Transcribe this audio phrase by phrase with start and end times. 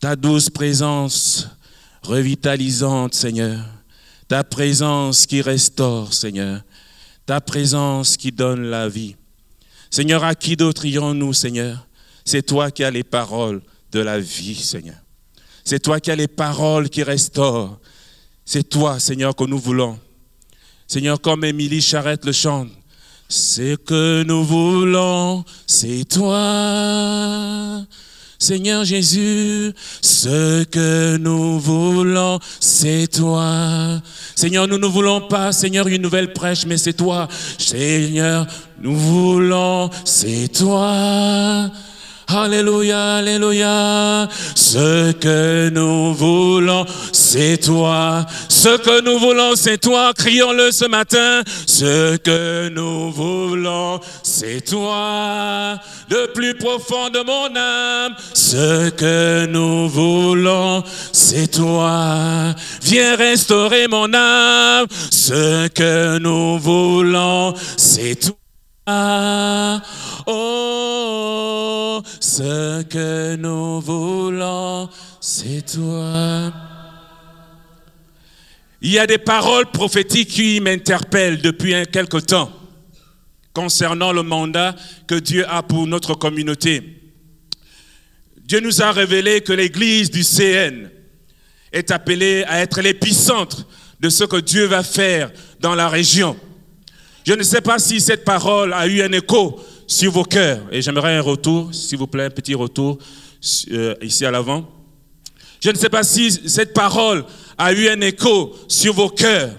[0.00, 1.48] ta douce présence
[2.02, 3.60] revitalisante, Seigneur,
[4.28, 6.62] ta présence qui restaure, Seigneur,
[7.26, 9.16] ta présence qui donne la vie.
[9.90, 11.86] Seigneur, à qui d'autre irons-nous, Seigneur?
[12.24, 14.96] C'est toi qui as les paroles de la vie, Seigneur.
[15.64, 17.78] C'est toi qui as les paroles qui restaurent.
[18.44, 19.98] C'est toi, Seigneur, que nous voulons.
[20.86, 22.70] Seigneur, comme Émilie Charrette le chante,
[23.28, 27.84] ce que nous voulons, c'est toi.
[28.40, 34.00] Seigneur Jésus, ce que nous voulons, c'est toi.
[34.36, 37.26] Seigneur, nous ne voulons pas, Seigneur, une nouvelle prêche, mais c'est toi.
[37.58, 38.46] Seigneur,
[38.80, 41.68] nous voulons, c'est toi.
[42.30, 44.28] Alléluia, Alléluia.
[44.54, 48.26] Ce que nous voulons, c'est toi.
[48.50, 50.12] Ce que nous voulons, c'est toi.
[50.14, 51.42] Crions-le ce matin.
[51.66, 55.78] Ce que nous voulons, c'est toi.
[56.10, 58.14] Le plus profond de mon âme.
[58.34, 62.54] Ce que nous voulons, c'est toi.
[62.82, 64.86] Viens restaurer mon âme.
[65.10, 68.47] Ce que nous voulons, c'est toi.
[70.26, 74.88] Oh, ce que nous voulons,
[75.20, 76.52] c'est toi.
[78.80, 82.50] Il y a des paroles prophétiques qui m'interpellent depuis quelque temps
[83.52, 84.74] concernant le mandat
[85.06, 86.82] que Dieu a pour notre communauté.
[88.38, 90.88] Dieu nous a révélé que l'Église du CN
[91.72, 93.66] est appelée à être l'épicentre
[94.00, 96.38] de ce que Dieu va faire dans la région.
[97.28, 100.62] Je ne sais pas si cette parole a eu un écho sur vos cœurs.
[100.72, 102.96] Et j'aimerais un retour, s'il vous plaît, un petit retour
[103.70, 104.66] euh, ici à l'avant.
[105.62, 107.26] Je ne sais pas si cette parole
[107.58, 109.50] a eu un écho sur vos cœurs.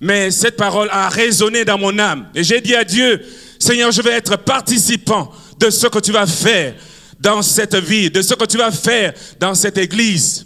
[0.00, 2.26] Mais cette parole a résonné dans mon âme.
[2.34, 3.24] Et j'ai dit à Dieu,
[3.60, 6.74] Seigneur, je vais être participant de ce que tu vas faire
[7.20, 10.44] dans cette vie, de ce que tu vas faire dans cette église.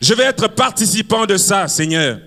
[0.00, 2.18] Je vais être participant de ça, Seigneur.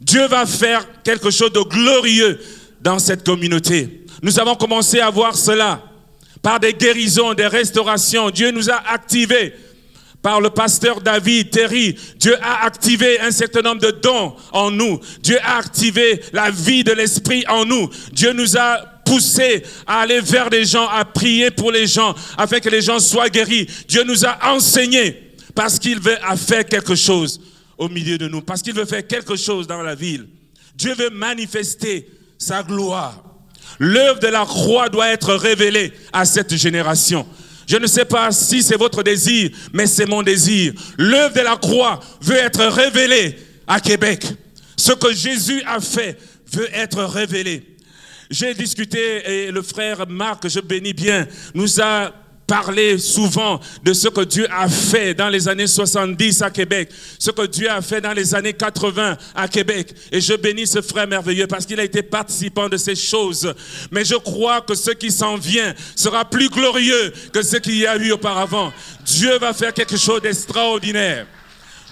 [0.00, 2.38] Dieu va faire quelque chose de glorieux
[2.80, 4.04] dans cette communauté.
[4.22, 5.82] Nous avons commencé à voir cela
[6.42, 8.30] par des guérisons, des restaurations.
[8.30, 9.54] Dieu nous a activés
[10.22, 11.96] par le pasteur David, Terry.
[12.18, 15.00] Dieu a activé un certain nombre de dons en nous.
[15.22, 17.88] Dieu a activé la vie de l'esprit en nous.
[18.12, 22.58] Dieu nous a poussé à aller vers les gens, à prier pour les gens, afin
[22.58, 23.68] que les gens soient guéris.
[23.88, 27.40] Dieu nous a enseigné parce qu'il veut faire quelque chose
[27.78, 30.28] au milieu de nous, parce qu'il veut faire quelque chose dans la ville.
[30.74, 33.22] Dieu veut manifester sa gloire.
[33.78, 37.26] L'œuvre de la croix doit être révélée à cette génération.
[37.66, 40.72] Je ne sais pas si c'est votre désir, mais c'est mon désir.
[40.98, 44.24] L'œuvre de la croix veut être révélée à Québec.
[44.76, 46.18] Ce que Jésus a fait
[46.52, 47.76] veut être révélé.
[48.30, 52.12] J'ai discuté et le frère Marc, je bénis bien, nous a
[52.46, 57.30] parler souvent de ce que Dieu a fait dans les années 70 à Québec, ce
[57.30, 59.94] que Dieu a fait dans les années 80 à Québec.
[60.12, 63.52] Et je bénis ce frère merveilleux parce qu'il a été participant de ces choses.
[63.90, 67.86] Mais je crois que ce qui s'en vient sera plus glorieux que ce qu'il y
[67.86, 68.72] a eu auparavant.
[69.04, 71.26] Dieu va faire quelque chose d'extraordinaire.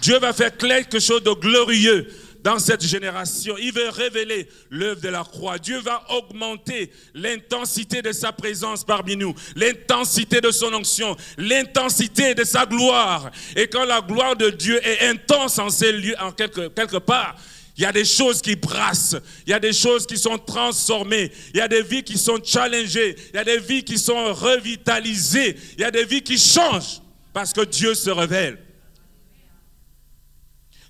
[0.01, 2.07] Dieu va faire quelque chose de glorieux
[2.45, 3.57] dans cette génération.
[3.59, 5.59] Il veut révéler l'œuvre de la croix.
[5.59, 12.45] Dieu va augmenter l'intensité de sa présence parmi nous, l'intensité de son onction, l'intensité de
[12.45, 13.31] sa gloire.
[13.57, 17.35] Et quand la gloire de Dieu est intense en ces lieux, en quelque, quelque part,
[17.77, 19.17] il y a des choses qui brassent,
[19.47, 22.39] il y a des choses qui sont transformées, il y a des vies qui sont
[22.45, 26.39] challengées, il y a des vies qui sont revitalisées, il y a des vies qui
[26.39, 27.01] changent
[27.33, 28.64] parce que Dieu se révèle.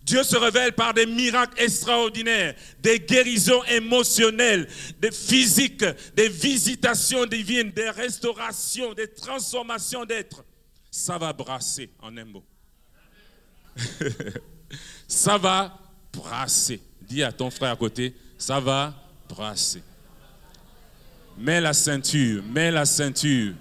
[0.05, 4.69] Dieu se révèle par des miracles extraordinaires, des guérisons émotionnelles,
[5.01, 5.85] des physiques,
[6.15, 10.45] des visitations divines, des restaurations, des transformations d'êtres.
[10.91, 12.45] Ça va brasser en un mot.
[15.09, 15.79] ça va
[16.13, 16.81] brasser.
[17.01, 18.95] Dis à ton frère à côté, ça va
[19.27, 19.83] brasser.
[21.39, 23.55] Mets la ceinture, mets la ceinture,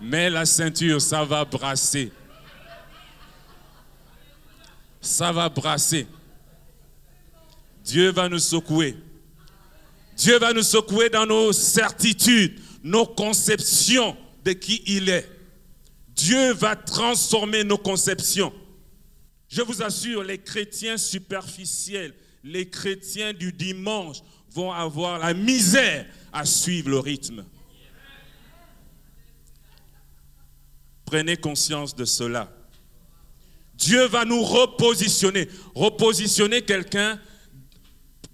[0.00, 2.12] mets la ceinture, ça va brasser
[5.06, 6.06] ça va brasser.
[7.84, 8.96] Dieu va nous secouer.
[10.16, 15.30] Dieu va nous secouer dans nos certitudes, nos conceptions de qui il est.
[16.08, 18.52] Dieu va transformer nos conceptions.
[19.48, 24.18] Je vous assure, les chrétiens superficiels, les chrétiens du dimanche
[24.50, 27.44] vont avoir la misère à suivre le rythme.
[31.04, 32.50] Prenez conscience de cela.
[33.76, 35.48] Dieu va nous repositionner.
[35.74, 37.20] Repositionner quelqu'un,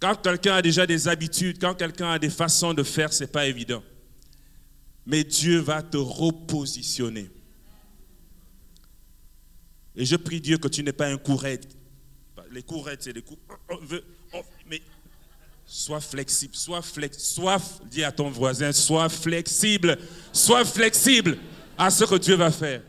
[0.00, 3.30] quand quelqu'un a déjà des habitudes, quand quelqu'un a des façons de faire, ce n'est
[3.30, 3.82] pas évident.
[5.06, 7.30] Mais Dieu va te repositionner.
[9.94, 11.68] Et je prie Dieu que tu n'es pas un courette.
[12.50, 13.40] Les courettes, c'est des coups.
[14.66, 14.80] Mais
[15.66, 19.98] sois flexible, sois flexible, sois, dis à ton voisin, sois flexible,
[20.32, 21.38] sois flexible
[21.78, 22.82] à ce que Dieu va faire.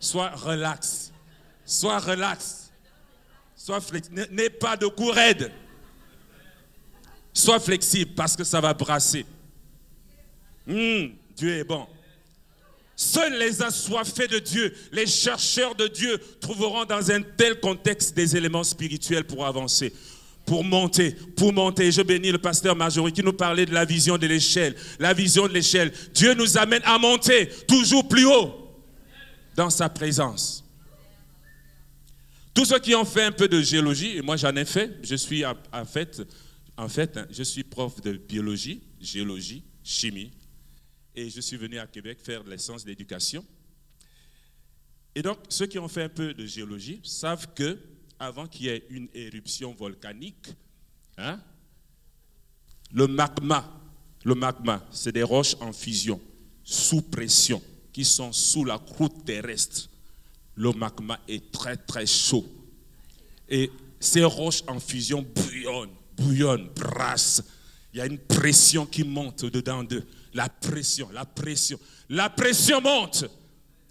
[0.00, 1.03] Sois relax,
[1.64, 2.70] sois relax,
[3.56, 4.26] sois flexible.
[4.30, 5.10] N'aie pas de coup
[7.32, 9.26] Sois flexible parce que ça va brasser.
[10.66, 11.06] Hmm,
[11.36, 11.86] Dieu est bon.
[12.96, 18.36] Seuls les assoiffés de Dieu, les chercheurs de Dieu trouveront dans un tel contexte des
[18.36, 19.92] éléments spirituels pour avancer,
[20.46, 21.90] pour monter, pour monter.
[21.90, 24.76] Je bénis le pasteur Marjorie qui nous parlait de la vision de l'échelle.
[25.00, 25.92] La vision de l'échelle.
[26.14, 28.52] Dieu nous amène à monter toujours plus haut
[29.56, 30.63] dans sa présence.
[32.54, 35.16] Tous ceux qui ont fait un peu de géologie, et moi j'en ai fait, je
[35.16, 36.22] suis en fait,
[36.76, 40.30] en fait, je suis prof de biologie, géologie, chimie,
[41.16, 43.44] et je suis venu à Québec faire de l'essence d'éducation.
[45.16, 47.78] Et donc, ceux qui ont fait un peu de géologie savent que
[48.18, 50.48] avant qu'il y ait une éruption volcanique,
[51.18, 51.40] hein,
[52.92, 53.68] le magma,
[54.24, 56.20] le magma, c'est des roches en fusion,
[56.62, 57.60] sous pression,
[57.92, 59.88] qui sont sous la croûte terrestre.
[60.56, 62.46] Le magma est très très chaud.
[63.48, 67.42] Et ces roches en fusion bouillonnent, bouillonnent, brassent.
[67.92, 70.04] Il y a une pression qui monte au-dedans d'eux.
[70.32, 71.78] La pression, la pression.
[72.08, 73.24] La pression monte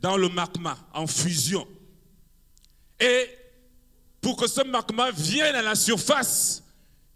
[0.01, 1.67] dans le magma en fusion.
[2.99, 3.29] Et
[4.21, 6.63] pour que ce magma vienne à la surface,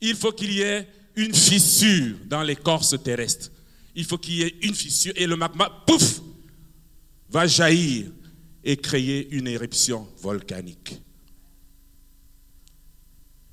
[0.02, 3.50] il faut qu'il y ait une fissure dans l'écorce terrestre.
[3.96, 6.22] Il faut qu'il y ait une fissure et le magma, pouf,
[7.30, 8.12] va jaillir
[8.68, 11.02] et créer une éruption volcanique.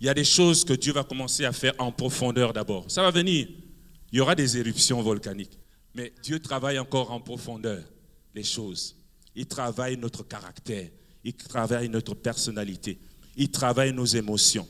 [0.00, 2.90] Il y a des choses que Dieu va commencer à faire en profondeur d'abord.
[2.90, 3.46] Ça va venir.
[4.10, 5.56] Il y aura des éruptions volcaniques.
[5.94, 7.84] Mais Dieu travaille encore en profondeur
[8.34, 8.96] les choses.
[9.36, 10.90] Il travaille notre caractère.
[11.22, 12.98] Il travaille notre personnalité.
[13.36, 14.68] Il travaille nos émotions.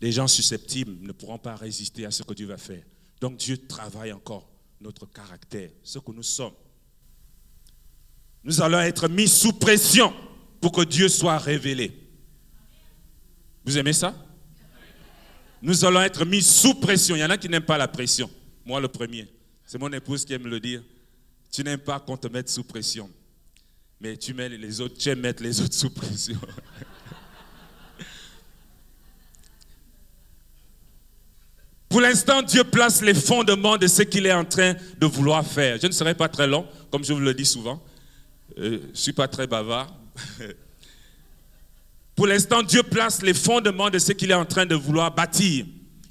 [0.00, 2.84] Les gens susceptibles ne pourront pas résister à ce que Dieu va faire.
[3.20, 4.48] Donc Dieu travaille encore
[4.80, 6.54] notre caractère, ce que nous sommes.
[8.42, 10.12] Nous allons être mis sous pression
[10.60, 11.96] pour que Dieu soit révélé.
[13.64, 14.14] Vous aimez ça?
[15.62, 17.14] Nous allons être mis sous pression.
[17.16, 18.30] Il y en a qui n'aiment pas la pression.
[18.64, 19.28] Moi le premier.
[19.66, 20.82] C'est mon épouse qui aime le dire.
[21.52, 23.10] Tu n'aimes pas qu'on te mette sous pression.
[24.00, 26.38] Mais tu mets les autres, tu aimes mettre les autres sous pression.
[31.90, 35.78] Pour l'instant, Dieu place les fondements de ce qu'il est en train de vouloir faire.
[35.82, 37.82] Je ne serai pas très long, comme je vous le dis souvent.
[38.58, 39.94] Euh, je ne suis pas très bavard.
[42.14, 45.64] Pour l'instant, Dieu place les fondements de ce qu'il est en train de vouloir bâtir.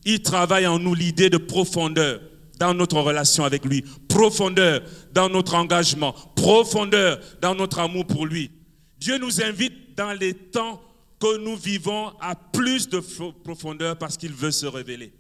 [0.06, 2.22] Il travaille en nous l'idée de profondeur
[2.60, 4.82] dans notre relation avec lui, profondeur
[5.14, 8.52] dans notre engagement, profondeur dans notre amour pour lui.
[8.98, 10.82] Dieu nous invite dans les temps
[11.20, 13.02] que nous vivons à plus de
[13.44, 15.14] profondeur parce qu'il veut se révéler.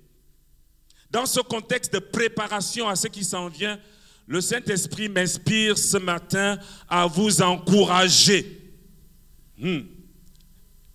[1.11, 3.79] Dans ce contexte de préparation à ce qui s'en vient,
[4.29, 8.61] le Saint-Esprit m'inspire ce matin à vous encourager.
[9.57, 9.79] Hmm.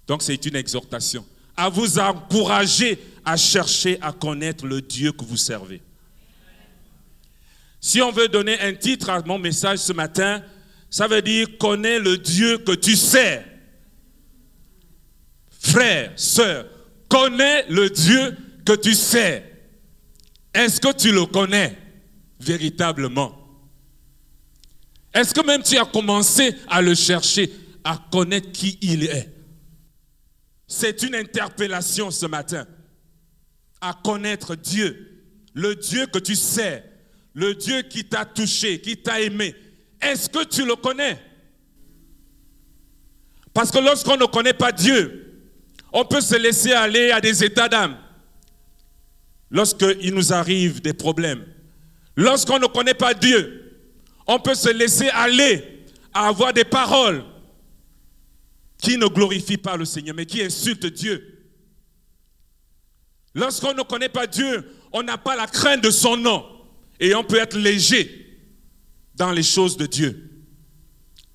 [0.06, 1.26] Donc c'est une exhortation.
[1.56, 5.82] À vous encourager à chercher à connaître le Dieu que vous servez.
[7.80, 10.40] Si on veut donner un titre à mon message ce matin,
[10.88, 13.44] ça veut dire connais le Dieu que tu sais.
[15.58, 16.66] Frère, sœur,
[17.08, 19.44] connais le Dieu que tu sais.
[20.54, 21.83] Est-ce que tu le connais?
[22.44, 23.36] Véritablement.
[25.12, 27.52] Est-ce que même tu as commencé à le chercher,
[27.84, 29.32] à connaître qui il est?
[30.66, 32.66] C'est une interpellation ce matin,
[33.80, 36.84] à connaître Dieu, le Dieu que tu sais.
[37.36, 39.56] Le Dieu qui t'a touché, qui t'a aimé,
[40.00, 41.20] est-ce que tu le connais?
[43.52, 45.48] Parce que lorsqu'on ne connaît pas Dieu,
[45.92, 47.96] on peut se laisser aller à des états d'âme.
[49.50, 51.44] Lorsqu'il nous arrive des problèmes,
[52.16, 53.82] lorsqu'on ne connaît pas Dieu,
[54.26, 57.24] on peut se laisser aller à avoir des paroles
[58.78, 61.34] qui ne glorifient pas le Seigneur, mais qui insultent Dieu.
[63.34, 66.44] Lorsqu'on ne connaît pas Dieu, on n'a pas la crainte de son nom.
[67.00, 68.38] Et on peut être léger
[69.16, 70.30] dans les choses de Dieu.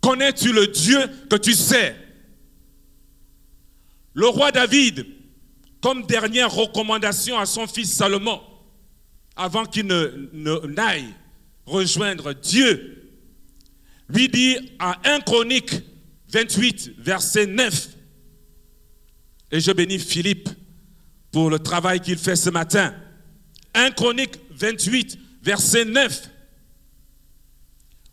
[0.01, 1.95] Connais-tu le Dieu que tu sais
[4.13, 5.05] Le roi David,
[5.81, 8.41] comme dernière recommandation à son fils Salomon,
[9.39, 11.15] avant qu'il ne, n'aille
[11.65, 13.09] rejoindre Dieu,
[14.09, 15.71] lui dit à 1 Chronique
[16.27, 17.89] 28, verset 9,
[19.51, 20.49] et je bénis Philippe
[21.31, 22.93] pour le travail qu'il fait ce matin.
[23.73, 26.29] 1 Chronique 28, verset 9.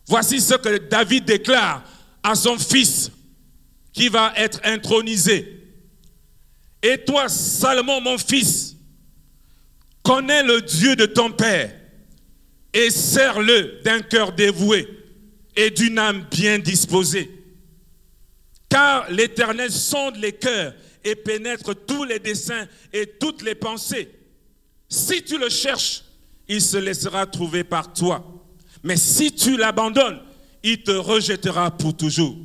[0.07, 1.83] Voici ce que David déclare
[2.23, 3.11] à son fils
[3.91, 5.57] qui va être intronisé.
[6.81, 8.76] Et toi, Salomon, mon fils,
[10.07, 11.69] connais le Dieu de ton Père
[12.73, 14.87] et sers-le d'un cœur dévoué
[15.53, 17.29] et d'une âme bien disposée.
[18.69, 20.73] Car l'Éternel sonde les cœurs
[21.03, 24.09] et pénètre tous les desseins et toutes les pensées.
[24.87, 26.03] Si tu le cherches,
[26.47, 28.25] il se laissera trouver par toi.
[28.83, 30.21] Mais si tu l'abandonnes,
[30.63, 32.37] il te rejettera pour toujours.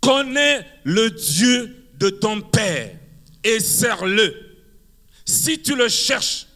[0.00, 2.90] Connais le Dieu de ton Père
[3.44, 4.49] et sers-le.
[5.30, 6.48] Si tu le cherches,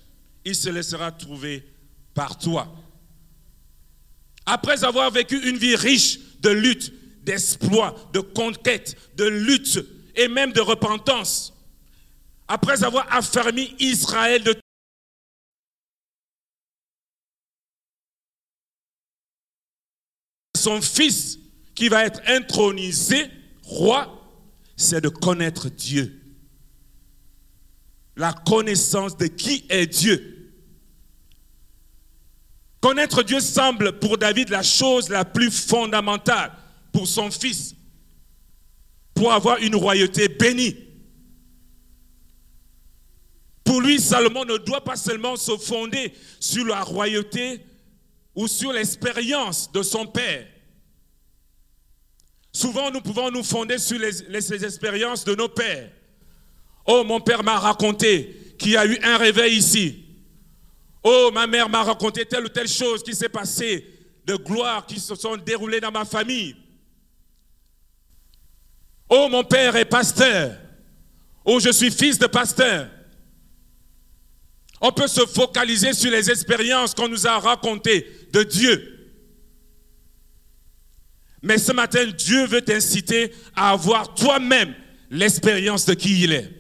[0.44, 1.64] il se laissera trouver
[2.12, 2.74] par toi.
[4.46, 9.78] Après avoir vécu une vie riche de lutte, d'exploits, de conquête, de lutte
[10.16, 11.54] et même de repentance,
[12.48, 14.56] après avoir affermi Israël de
[20.56, 21.38] son fils
[21.76, 23.30] qui va être intronisé
[23.62, 24.20] roi,
[24.76, 26.23] c'est de connaître Dieu.
[28.16, 30.52] La connaissance de qui est Dieu.
[32.80, 36.52] Connaître Dieu semble pour David la chose la plus fondamentale
[36.92, 37.74] pour son fils,
[39.14, 40.76] pour avoir une royauté bénie.
[43.64, 47.64] Pour lui, Salomon ne doit pas seulement se fonder sur la royauté
[48.34, 50.46] ou sur l'expérience de son père.
[52.52, 55.90] Souvent, nous pouvons nous fonder sur les, expériences de nos pères.
[56.86, 60.04] Oh, mon père m'a raconté qu'il y a eu un réveil ici.
[61.02, 63.86] Oh, ma mère m'a raconté telle ou telle chose qui s'est passée,
[64.24, 66.56] de gloire qui se sont déroulées dans ma famille.
[69.08, 70.56] Oh, mon père est pasteur.
[71.44, 72.88] Oh, je suis fils de pasteur.
[74.80, 78.90] On peut se focaliser sur les expériences qu'on nous a racontées de Dieu.
[81.42, 84.74] Mais ce matin, Dieu veut t'inciter à avoir toi-même
[85.10, 86.50] l'expérience de qui il est.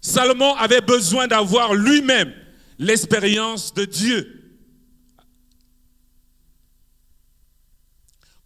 [0.00, 2.32] Salomon avait besoin d'avoir lui-même
[2.78, 4.36] l'expérience de Dieu.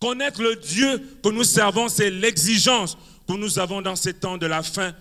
[0.00, 4.46] Connaître le Dieu que nous servons, c'est l'exigence que nous avons dans ces temps de
[4.46, 4.94] la fin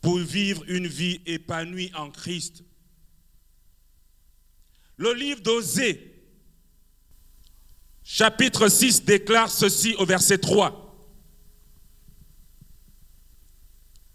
[0.00, 2.62] pour vivre une vie épanouie en Christ.
[4.96, 6.12] Le livre d'Osée
[8.02, 10.83] chapitre 6 déclare ceci au verset 3.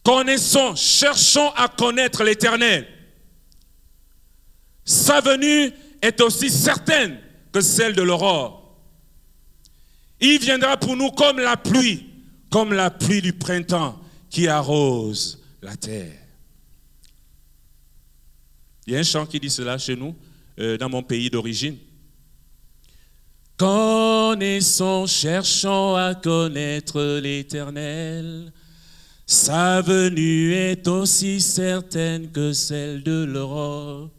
[0.09, 2.87] Connaissons, cherchons à connaître l'Éternel.
[4.83, 7.19] Sa venue est aussi certaine
[7.51, 8.75] que celle de l'aurore.
[10.19, 12.07] Il viendra pour nous comme la pluie,
[12.49, 14.01] comme la pluie du printemps
[14.31, 16.17] qui arrose la terre.
[18.87, 20.15] Il y a un chant qui dit cela chez nous,
[20.57, 21.77] euh, dans mon pays d'origine.
[23.57, 28.51] Connaissons, cherchons à connaître l'Éternel.
[29.31, 34.09] Sa venue est aussi certaine que celle de l'Europe.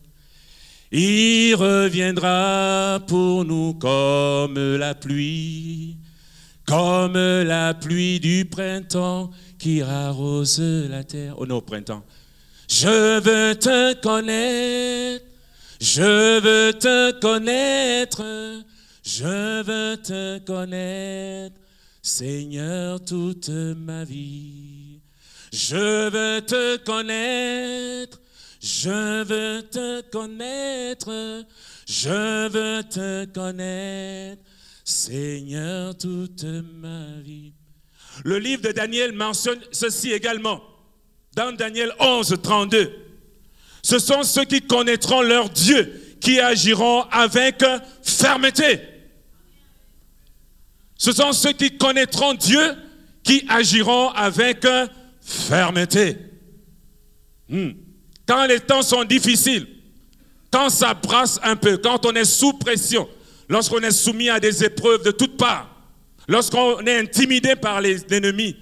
[0.92, 5.96] Il reviendra pour nous comme la pluie,
[6.64, 11.34] comme la pluie du printemps qui arrose la terre.
[11.38, 12.04] Oh non, printemps.
[12.68, 15.24] Je veux te connaître,
[15.80, 18.22] je veux te connaître.
[19.02, 21.56] Je veux te connaître,
[22.00, 24.79] Seigneur, toute ma vie.
[25.52, 28.20] Je veux te connaître,
[28.62, 31.44] je veux te connaître,
[31.88, 34.42] je veux te connaître,
[34.84, 37.52] Seigneur, toute ma vie.
[38.24, 40.60] Le livre de Daniel mentionne ceci également.
[41.34, 42.92] Dans Daniel 11, 32.
[43.82, 47.64] Ce sont ceux qui connaîtront leur Dieu, qui agiront avec
[48.02, 48.80] fermeté.
[50.96, 52.76] Ce sont ceux qui connaîtront Dieu
[53.24, 54.99] qui agiront avec fermeté.
[57.48, 57.70] Hmm.
[58.26, 59.66] Quand les temps sont difficiles,
[60.50, 63.08] quand ça brasse un peu, quand on est sous pression,
[63.48, 65.68] lorsqu'on est soumis à des épreuves de toutes parts,
[66.28, 68.56] lorsqu'on est intimidé par les ennemis,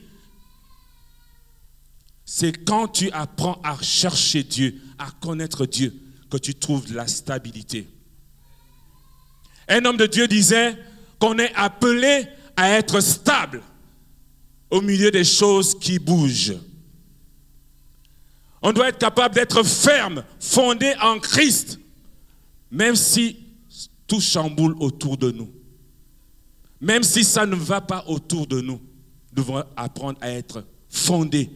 [2.25, 5.95] c'est quand tu apprends à chercher Dieu, à connaître Dieu,
[6.31, 7.89] que tu trouves la stabilité.
[9.69, 10.77] Un homme de Dieu disait,
[11.19, 13.63] qu'on est appelé à être stable
[14.71, 16.57] au milieu des choses qui bougent.
[18.61, 21.79] On doit être capable d'être ferme, fondé en Christ,
[22.71, 23.37] même si
[24.07, 25.53] tout chamboule autour de nous.
[26.81, 31.51] Même si ça ne va pas autour de nous, nous devons apprendre à être fondés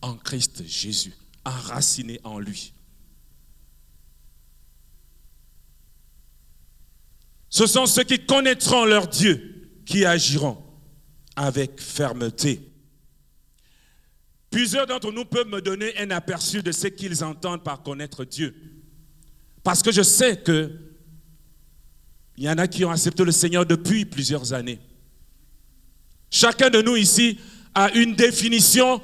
[0.00, 1.12] en Christ Jésus,
[1.44, 2.72] enracinés en lui.
[7.48, 10.65] Ce sont ceux qui connaîtront leur Dieu qui agiront
[11.36, 12.60] avec fermeté.
[14.50, 18.54] Plusieurs d'entre nous peuvent me donner un aperçu de ce qu'ils entendent par connaître Dieu.
[19.62, 20.72] Parce que je sais que
[22.38, 24.78] il y en a qui ont accepté le Seigneur depuis plusieurs années.
[26.30, 27.38] Chacun de nous ici
[27.74, 29.00] a une définition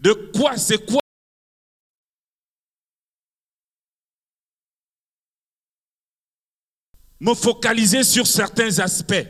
[0.00, 1.00] de quoi c'est quoi
[7.20, 9.26] me focaliser sur certains aspects.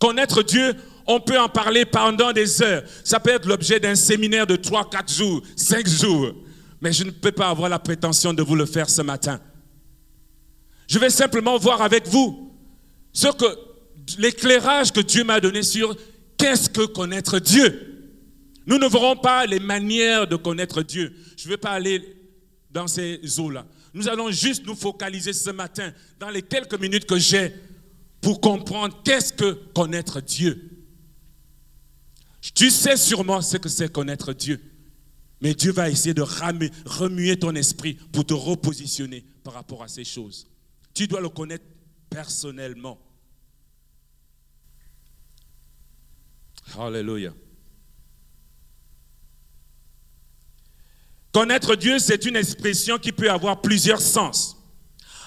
[0.00, 0.74] Connaître Dieu,
[1.08, 2.82] on peut en parler pendant des heures.
[3.02, 6.34] Ça peut être l'objet d'un séminaire de 3, 4 jours, 5 jours.
[6.82, 9.40] Mais je ne peux pas avoir la prétention de vous le faire ce matin.
[10.86, 12.52] Je vais simplement voir avec vous
[13.12, 13.46] ce que
[14.18, 15.96] l'éclairage que Dieu m'a donné sur
[16.36, 18.12] qu'est-ce que connaître Dieu.
[18.66, 21.14] Nous ne verrons pas les manières de connaître Dieu.
[21.38, 22.02] Je ne vais pas aller
[22.70, 23.66] dans ces eaux-là.
[23.94, 27.54] Nous allons juste nous focaliser ce matin dans les quelques minutes que j'ai
[28.20, 30.77] pour comprendre qu'est-ce que connaître Dieu.
[32.54, 34.60] Tu sais sûrement ce que c'est connaître Dieu.
[35.40, 40.04] Mais Dieu va essayer de remuer ton esprit pour te repositionner par rapport à ces
[40.04, 40.48] choses.
[40.94, 41.64] Tu dois le connaître
[42.10, 42.98] personnellement.
[46.76, 47.32] Alléluia.
[51.32, 54.56] Connaître Dieu, c'est une expression qui peut avoir plusieurs sens.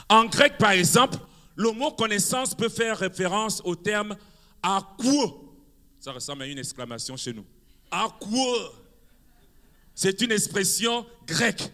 [0.09, 1.17] En grec, par exemple,
[1.55, 4.17] le mot connaissance peut faire référence au terme
[4.97, 5.40] quoi
[6.01, 7.45] Ça ressemble à une exclamation chez nous.
[8.19, 8.73] quoi
[9.93, 11.71] C'est une expression grecque.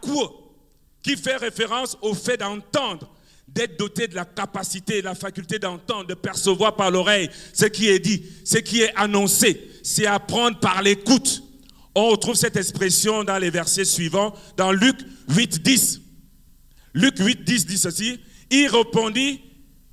[0.00, 0.54] quoi
[1.02, 3.12] Qui fait référence au fait d'entendre,
[3.48, 7.88] d'être doté de la capacité, de la faculté d'entendre, de percevoir par l'oreille ce qui
[7.88, 9.72] est dit, ce qui est annoncé.
[9.82, 11.42] C'est apprendre par l'écoute.
[11.96, 16.00] On retrouve cette expression dans les versets suivants, dans Luc 8, 10.
[16.94, 18.20] Luc 8, 10 dit ceci.
[18.52, 19.40] Il répondit,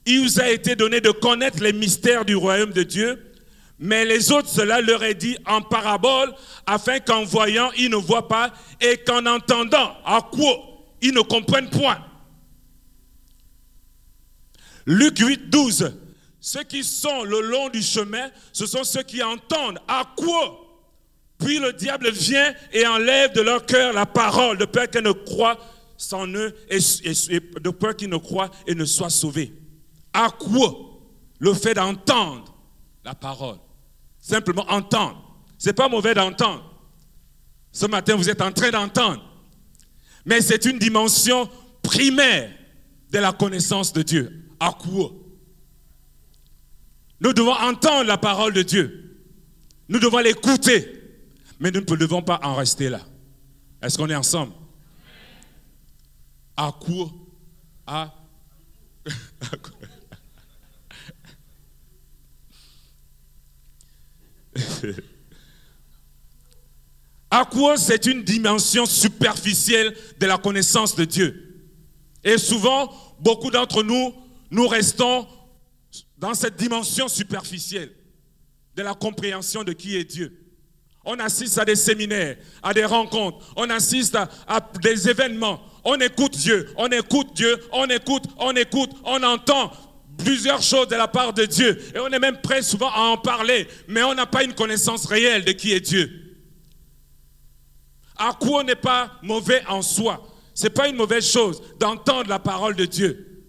[0.05, 3.33] il vous a été donné de connaître les mystères du royaume de Dieu,
[3.79, 6.33] mais les autres, cela leur est dit en parabole,
[6.65, 11.69] afin qu'en voyant, ils ne voient pas, et qu'en entendant, à quoi ils ne comprennent
[11.69, 11.99] point.
[14.85, 15.97] Luc 8, 12.
[16.39, 19.79] Ceux qui sont le long du chemin, ce sont ceux qui entendent.
[19.87, 20.59] À quoi
[21.43, 25.11] puis le diable vient et enlève de leur cœur la parole, de peur qu'elle ne
[25.11, 25.57] croient
[25.97, 29.53] sans eux, et, de peur qu'ils ne croient et ne soient sauvés.
[30.13, 30.71] À quoi
[31.39, 32.53] le fait d'entendre
[33.03, 33.57] la parole?
[34.19, 35.37] Simplement entendre.
[35.57, 36.63] C'est pas mauvais d'entendre.
[37.71, 39.23] Ce matin, vous êtes en train d'entendre.
[40.25, 41.49] Mais c'est une dimension
[41.81, 42.51] primaire
[43.11, 44.45] de la connaissance de Dieu.
[44.59, 45.11] À quoi?
[47.19, 49.19] Nous devons entendre la parole de Dieu.
[49.89, 51.01] Nous devons l'écouter.
[51.59, 53.01] Mais nous ne devons pas en rester là.
[53.81, 54.53] Est-ce qu'on est ensemble?
[56.55, 57.11] À quoi?
[59.61, 59.87] Quoi?
[67.77, 71.53] C'est une dimension superficielle de la connaissance de Dieu?
[72.23, 74.13] Et souvent, beaucoup d'entre nous,
[74.51, 75.27] nous restons
[76.17, 77.91] dans cette dimension superficielle
[78.75, 80.39] de la compréhension de qui est Dieu.
[81.05, 85.61] On assiste à des séminaires, à des rencontres, on assiste à, des événements.
[85.83, 89.73] On écoute Dieu, on écoute Dieu, on écoute, on écoute, on entend
[90.23, 91.79] plusieurs choses de la part de Dieu.
[91.95, 95.05] Et on est même prêt souvent à en parler, mais on n'a pas une connaissance
[95.05, 96.37] réelle de qui est Dieu.
[98.15, 100.27] À quoi n'est pas mauvais en soi.
[100.53, 103.45] Ce n'est pas une mauvaise chose d'entendre la parole de Dieu,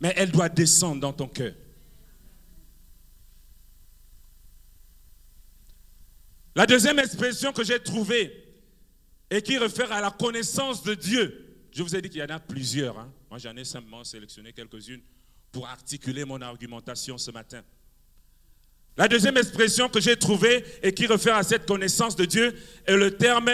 [0.00, 1.52] mais elle doit descendre dans ton cœur.
[6.54, 8.32] La deuxième expression que j'ai trouvée
[9.30, 12.28] et qui réfère à la connaissance de Dieu, je vous ai dit qu'il y en
[12.34, 12.98] a plusieurs.
[12.98, 13.12] Hein.
[13.28, 15.02] Moi, j'en ai simplement sélectionné quelques-unes
[15.52, 17.62] pour articuler mon argumentation ce matin.
[18.96, 22.54] La deuxième expression que j'ai trouvée et qui réfère à cette connaissance de Dieu
[22.86, 23.50] est le terme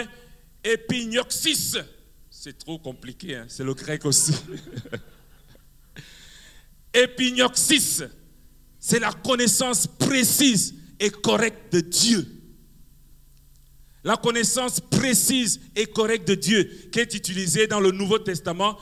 [0.63, 1.77] épignoxis.
[2.29, 3.45] C'est trop compliqué, hein.
[3.47, 4.33] c'est le grec aussi.
[6.93, 8.03] épignoxis,
[8.79, 12.37] c'est la connaissance précise et correcte de Dieu
[14.07, 18.77] la connaissance précise et correcte de Dieu qui est utilisée dans le Nouveau Testament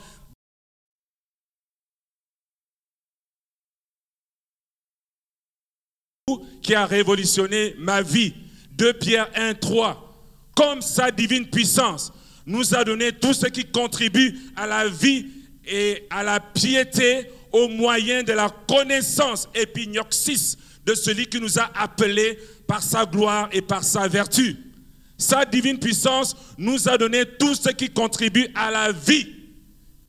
[6.66, 8.34] qui a révolutionné ma vie.
[8.72, 10.02] 2 Pierre 1, 3.
[10.56, 12.12] Comme sa divine puissance
[12.44, 15.26] nous a donné tout ce qui contribue à la vie
[15.64, 21.70] et à la piété au moyen de la connaissance épignoxis de celui qui nous a
[21.74, 24.56] appelés par sa gloire et par sa vertu.
[25.16, 29.28] Sa divine puissance nous a donné tout ce qui contribue à la vie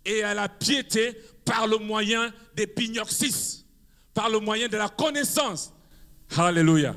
[0.04, 3.64] et à la piété par le moyen des pignoxis,
[4.16, 5.72] par le moyen de la connaissance.
[6.36, 6.96] Alléluia.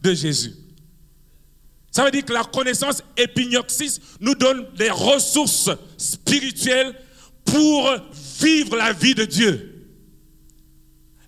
[0.00, 0.54] de Jésus.
[1.90, 6.94] Ça veut dire que la connaissance épignoxis nous donne des ressources spirituelles
[7.44, 7.90] pour
[8.40, 9.86] vivre la vie de Dieu.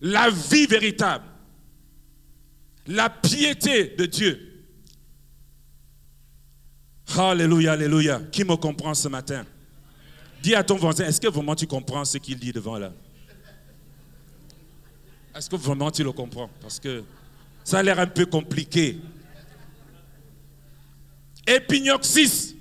[0.00, 1.24] La vie véritable.
[2.86, 4.64] La piété de Dieu.
[7.18, 8.20] Alléluia, alléluia.
[8.30, 9.44] Qui me comprend ce matin?
[10.42, 12.92] Dis à ton voisin, est-ce que vraiment tu comprends ce qu'il dit devant là?
[15.34, 16.48] Est-ce que vraiment tu le comprends?
[16.60, 17.02] Parce que
[17.64, 18.98] ça a l'air un peu compliqué.
[21.46, 22.56] Épignoxis,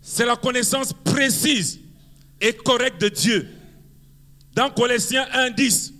[0.00, 1.80] c'est la connaissance précise
[2.40, 3.48] et correcte de Dieu.
[4.54, 5.92] Dans Colossiens 1.10,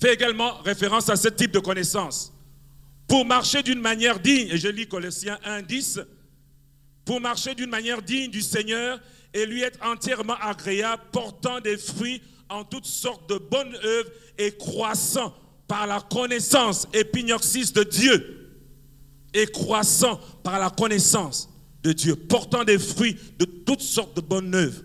[0.00, 2.32] fait également référence à ce type de connaissance.
[3.06, 6.04] Pour marcher d'une manière digne, et je lis Colossiens 1.10,
[7.04, 9.00] pour marcher d'une manière digne du Seigneur
[9.34, 14.52] et lui être entièrement agréable, portant des fruits en toutes sortes de bonnes œuvres et
[14.56, 15.34] croissant
[15.72, 18.60] par la connaissance épignoxis de Dieu.
[19.32, 21.48] Et croissant par la connaissance
[21.82, 24.82] de Dieu, portant des fruits de toutes sortes de bonnes œuvres.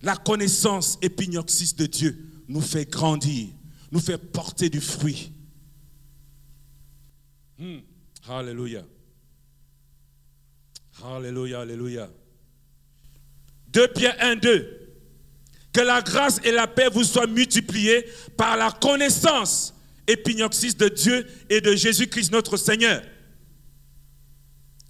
[0.00, 3.48] La connaissance épignoxis de Dieu nous fait grandir,
[3.92, 5.30] nous fait porter du fruit.
[7.58, 7.80] Hmm.
[8.30, 8.82] Alléluia.
[11.04, 12.10] Alléluia, alléluia.
[13.74, 14.77] 2 Pierre 1, 2.
[15.78, 18.04] Que la grâce et la paix vous soient multipliées
[18.36, 19.72] par la connaissance
[20.08, 23.00] épignoxis de Dieu et de Jésus-Christ notre Seigneur.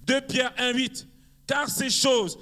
[0.07, 1.07] 2 Pierre 1, 8.
[1.45, 2.39] Car ces choses,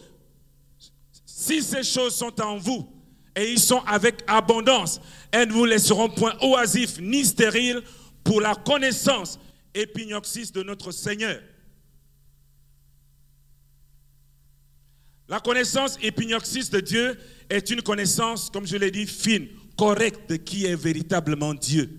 [1.25, 2.89] si ces choses sont en vous,
[3.35, 7.81] et ils sont avec abondance, elles ne vous laisseront point oisifs ni stériles
[8.23, 9.37] pour la connaissance
[9.73, 11.41] épignoxis de notre Seigneur.
[15.29, 17.17] La connaissance épignoxis de Dieu
[17.49, 21.89] est une connaissance, comme je l'ai dit, fine, correcte de qui est véritablement Dieu.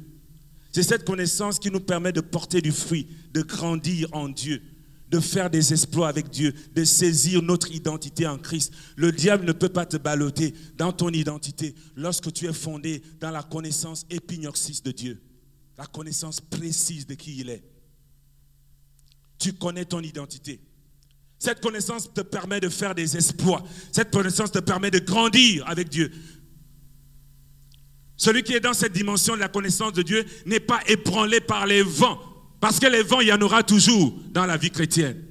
[0.73, 4.63] C'est cette connaissance qui nous permet de porter du fruit, de grandir en Dieu,
[5.11, 8.73] de faire des exploits avec Dieu, de saisir notre identité en Christ.
[8.97, 13.31] Le diable ne peut pas te balloter dans ton identité lorsque tu es fondé dans
[13.31, 15.23] la connaissance épignoxis de Dieu,
[15.77, 17.65] la connaissance précise de qui il est.
[19.39, 20.61] Tu connais ton identité.
[21.39, 23.65] Cette connaissance te permet de faire des exploits.
[23.93, 26.11] Cette connaissance te permet de grandir avec Dieu.
[28.17, 31.67] Celui qui est dans cette dimension de la connaissance de Dieu n'est pas ébranlé par
[31.67, 32.21] les vents.
[32.61, 35.25] Parce que les vents, il y en aura toujours dans la vie chrétienne.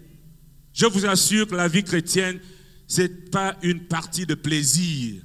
[0.72, 2.40] Je vous assure que la vie chrétienne,
[2.88, 5.22] ce n'est pas une partie de plaisir.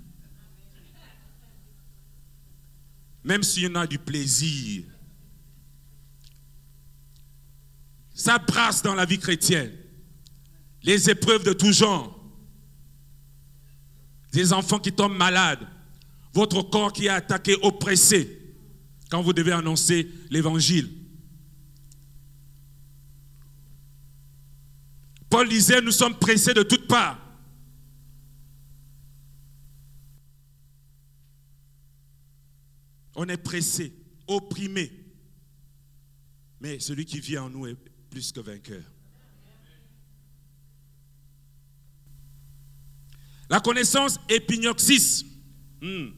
[3.23, 4.83] Même s'il y en a du plaisir.
[8.13, 9.71] Ça brasse dans la vie chrétienne
[10.83, 12.19] les épreuves de tout genre,
[14.33, 15.67] des enfants qui tombent malades,
[16.33, 18.39] votre corps qui est attaqué, oppressé,
[19.11, 20.91] quand vous devez annoncer l'évangile.
[25.29, 27.19] Paul disait, nous sommes pressés de toutes parts.
[33.15, 33.95] On est pressé,
[34.27, 34.93] opprimé.
[36.61, 37.77] Mais celui qui vit en nous est
[38.11, 38.92] plus que vainqueur.
[43.53, 45.27] La connaissance épignoxis.
[45.83, 46.09] Hmm.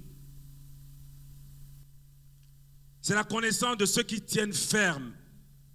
[3.03, 5.13] C'est la connaissance de ceux qui tiennent ferme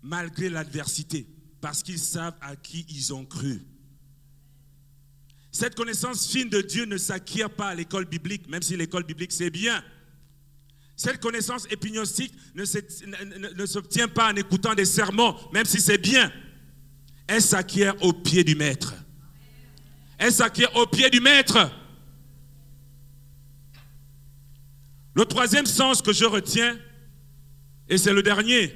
[0.02, 1.28] malgré l'adversité,
[1.60, 3.62] parce qu'ils savent à qui ils ont cru.
[5.52, 9.34] Cette connaissance fine de Dieu ne s'acquiert pas à l'école biblique, même si l'école biblique
[9.34, 9.84] c'est bien.
[10.96, 16.32] Cette connaissance épignostique ne s'obtient pas en écoutant des sermons, même si c'est bien.
[17.28, 18.96] Elle s'acquiert au pied du maître.
[20.20, 21.72] Elle s'acquiert au pied du maître.
[25.16, 26.78] Le troisième sens que je retiens,
[27.88, 28.76] et c'est le dernier,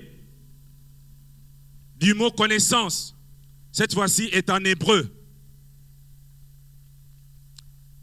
[1.97, 3.15] du mot connaissance,
[3.73, 5.13] cette fois-ci est en hébreu.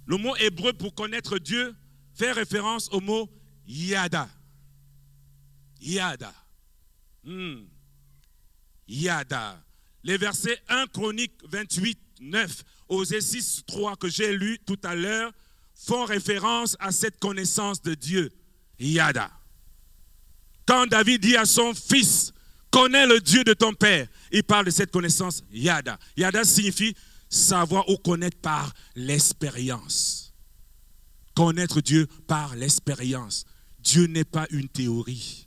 [0.05, 1.75] Le mot hébreu pour connaître Dieu
[2.15, 3.31] fait référence au mot
[3.67, 4.29] yada.
[5.81, 6.35] Yada.
[7.25, 7.63] Hmm.
[8.87, 9.65] Yada.
[10.03, 15.33] Les versets 1 Chronique 28, 9 Osée 6, 3 que j'ai lu tout à l'heure
[15.75, 18.31] font référence à cette connaissance de Dieu,
[18.79, 19.31] Yada.
[20.67, 22.33] Quand David dit à son fils,
[22.71, 25.99] connais le Dieu de ton père, il parle de cette connaissance Yada.
[26.17, 26.95] Yada signifie
[27.29, 30.35] savoir ou connaître par l'expérience.
[31.35, 33.47] Connaître Dieu par l'expérience.
[33.79, 35.47] Dieu n'est pas une théorie.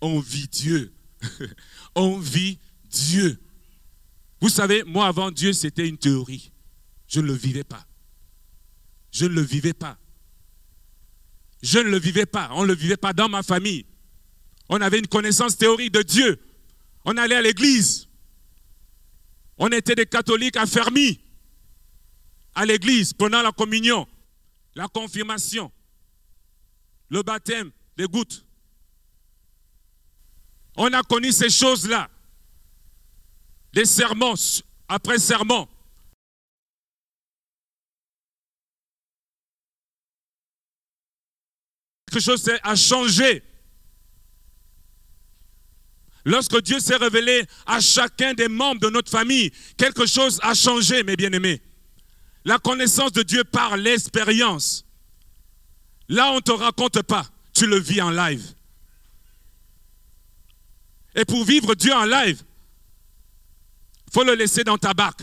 [0.00, 0.92] On vit Dieu.
[1.94, 2.58] On vit
[2.90, 3.38] Dieu.
[4.40, 6.50] Vous savez, moi avant Dieu, c'était une théorie.
[7.10, 7.84] Je ne le vivais pas.
[9.10, 9.98] Je ne le vivais pas.
[11.60, 12.48] Je ne le vivais pas.
[12.52, 13.84] On ne le vivait pas dans ma famille.
[14.68, 16.40] On avait une connaissance théorique de Dieu,
[17.04, 18.06] On allait à l'église.
[19.58, 21.20] On était des catholiques affermis
[22.54, 24.06] à l'église pendant la communion,
[24.76, 25.72] la confirmation,
[27.08, 28.44] le baptême, les gouttes.
[30.76, 32.08] On a connu ces choses-là.
[33.72, 34.34] Des serments
[34.88, 35.68] après serments.
[42.10, 43.42] Quelque chose a changé.
[46.24, 51.04] Lorsque Dieu s'est révélé à chacun des membres de notre famille, quelque chose a changé,
[51.04, 51.62] mes bien-aimés.
[52.44, 54.84] La connaissance de Dieu par l'expérience.
[56.08, 58.44] Là, on ne te raconte pas, tu le vis en live.
[61.14, 62.42] Et pour vivre Dieu en live,
[64.08, 65.22] il faut le laisser dans ta barque.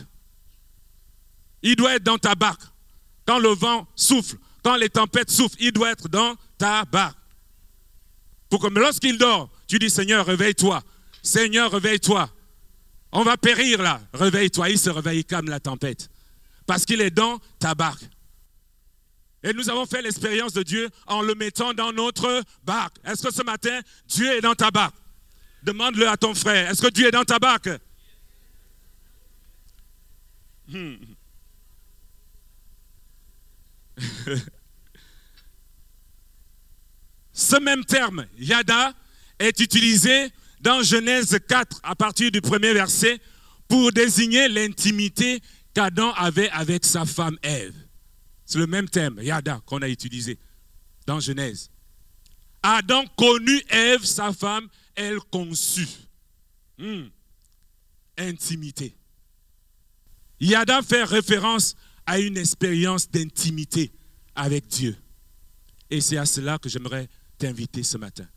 [1.61, 2.63] Il doit être dans ta barque.
[3.25, 7.17] Quand le vent souffle, quand les tempêtes soufflent, il doit être dans ta barque.
[8.49, 10.81] Pour que lorsqu'il dort, tu dis Seigneur, réveille-toi.
[11.21, 12.29] Seigneur, réveille-toi.
[13.11, 14.01] On va périr là.
[14.13, 14.69] Réveille-toi.
[14.69, 16.09] Il se réveille comme la tempête.
[16.65, 18.03] Parce qu'il est dans ta barque.
[19.43, 22.97] Et nous avons fait l'expérience de Dieu en le mettant dans notre barque.
[23.05, 24.95] Est-ce que ce matin, Dieu est dans ta barque?
[25.63, 26.69] Demande-le à ton frère.
[26.69, 27.69] Est-ce que Dieu est dans ta barque?
[30.67, 30.95] Hmm.
[37.37, 38.95] Ce même terme, yada,
[39.37, 43.21] est utilisé dans Genèse 4, à partir du premier verset,
[43.67, 45.39] pour désigner l'intimité
[45.75, 47.75] qu'Adam avait avec sa femme Ève.
[48.43, 50.39] C'est le même terme, yada, qu'on a utilisé
[51.05, 51.69] dans Genèse.
[52.63, 55.89] Adam connut Ève, sa femme, elle conçut.
[56.79, 57.03] Hmm.
[58.17, 58.97] Intimité.
[60.39, 61.75] Yada fait référence
[62.07, 63.91] à une expérience d'intimité
[64.33, 64.97] avec Dieu.
[65.91, 68.27] Et c'est à cela que j'aimerais t'inviter ce matin.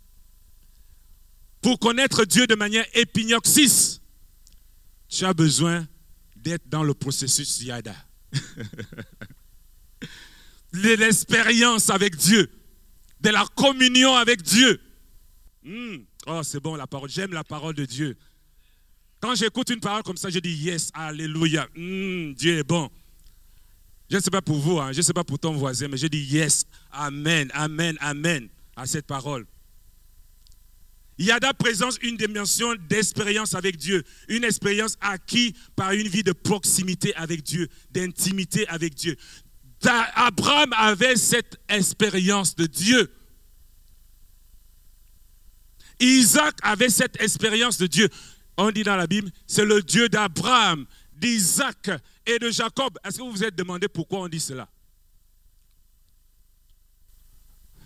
[1.60, 4.00] Pour connaître Dieu de manière épignoxis,
[5.08, 5.86] tu as besoin
[6.36, 7.94] d'être dans le processus Yada.
[10.72, 12.50] de l'expérience avec Dieu,
[13.20, 14.80] de la communion avec Dieu.
[15.62, 15.96] Hmm.
[16.26, 17.10] Oh, c'est bon la parole.
[17.10, 18.16] J'aime la parole de Dieu.
[19.20, 21.68] Quand j'écoute une parole comme ça, je dis yes, alléluia.
[21.76, 22.88] Hmm, Dieu est bon.
[24.08, 25.98] Je ne sais pas pour vous, hein, je ne sais pas pour ton voisin, mais
[25.98, 28.48] je dis yes, amen, amen, amen
[28.80, 29.46] à cette parole.
[31.18, 37.14] Yada présence une dimension d'expérience avec Dieu, une expérience acquise par une vie de proximité
[37.14, 39.16] avec Dieu, d'intimité avec Dieu.
[40.14, 43.12] Abraham avait cette expérience de Dieu.
[46.00, 48.08] Isaac avait cette expérience de Dieu.
[48.56, 51.90] On dit dans la Bible, c'est le Dieu d'Abraham, d'Isaac
[52.24, 52.98] et de Jacob.
[53.04, 54.70] Est-ce que vous vous êtes demandé pourquoi on dit cela?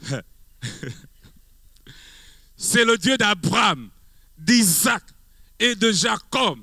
[2.56, 3.90] C'est le Dieu d'Abraham,
[4.38, 5.02] d'Isaac
[5.58, 6.58] et de Jacob.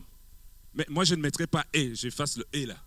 [0.73, 2.77] Mais moi, je ne mettrai pas et, j'efface le et là.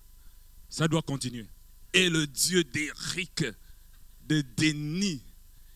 [0.68, 1.46] Ça doit continuer.
[1.92, 3.44] Et le Dieu d'Éric,
[4.26, 5.22] de Denis.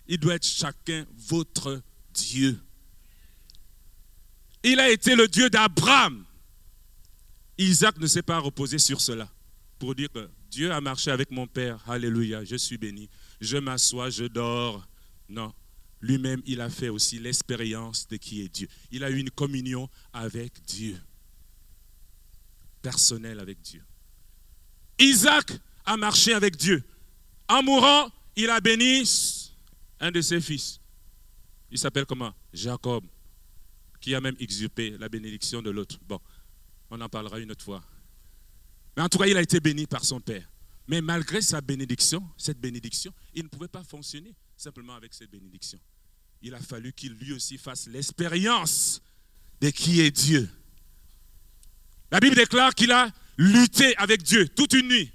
[0.07, 1.83] Il doit être chacun votre
[2.15, 2.59] Dieu.
[4.65, 6.25] Il a été le Dieu d'Abraham.
[7.59, 9.29] Isaac ne s'est pas reposé sur cela
[9.79, 11.83] pour dire que Dieu a marché avec mon père.
[11.89, 13.09] Alléluia, je suis béni.
[13.41, 14.87] Je m'assois, je dors.
[15.29, 15.53] Non,
[16.01, 18.69] lui-même, il a fait aussi l'expérience de qui est Dieu.
[18.91, 20.99] Il a eu une communion avec Dieu,
[22.83, 23.83] personnelle avec Dieu.
[24.99, 25.53] Isaac
[25.85, 26.83] a marché avec Dieu.
[27.49, 29.03] En mourant, il a béni
[30.01, 30.81] un de ses fils.
[31.71, 32.33] Il s'appelle comment?
[32.53, 33.05] Jacob,
[34.01, 35.99] qui a même exurpé la bénédiction de l'autre.
[36.07, 36.21] Bon,
[36.91, 37.83] on en parlera une autre fois.
[38.97, 40.49] Mais en tout cas, il a été béni par son père.
[40.87, 45.79] Mais malgré sa bénédiction, cette bénédiction, il ne pouvait pas fonctionner simplement avec cette bénédiction.
[46.43, 49.01] Il a fallu qu'il lui aussi fasse l'expérience
[49.61, 50.49] de qui est Dieu.
[52.11, 55.13] La Bible déclare qu'il a lutté avec Dieu toute une nuit.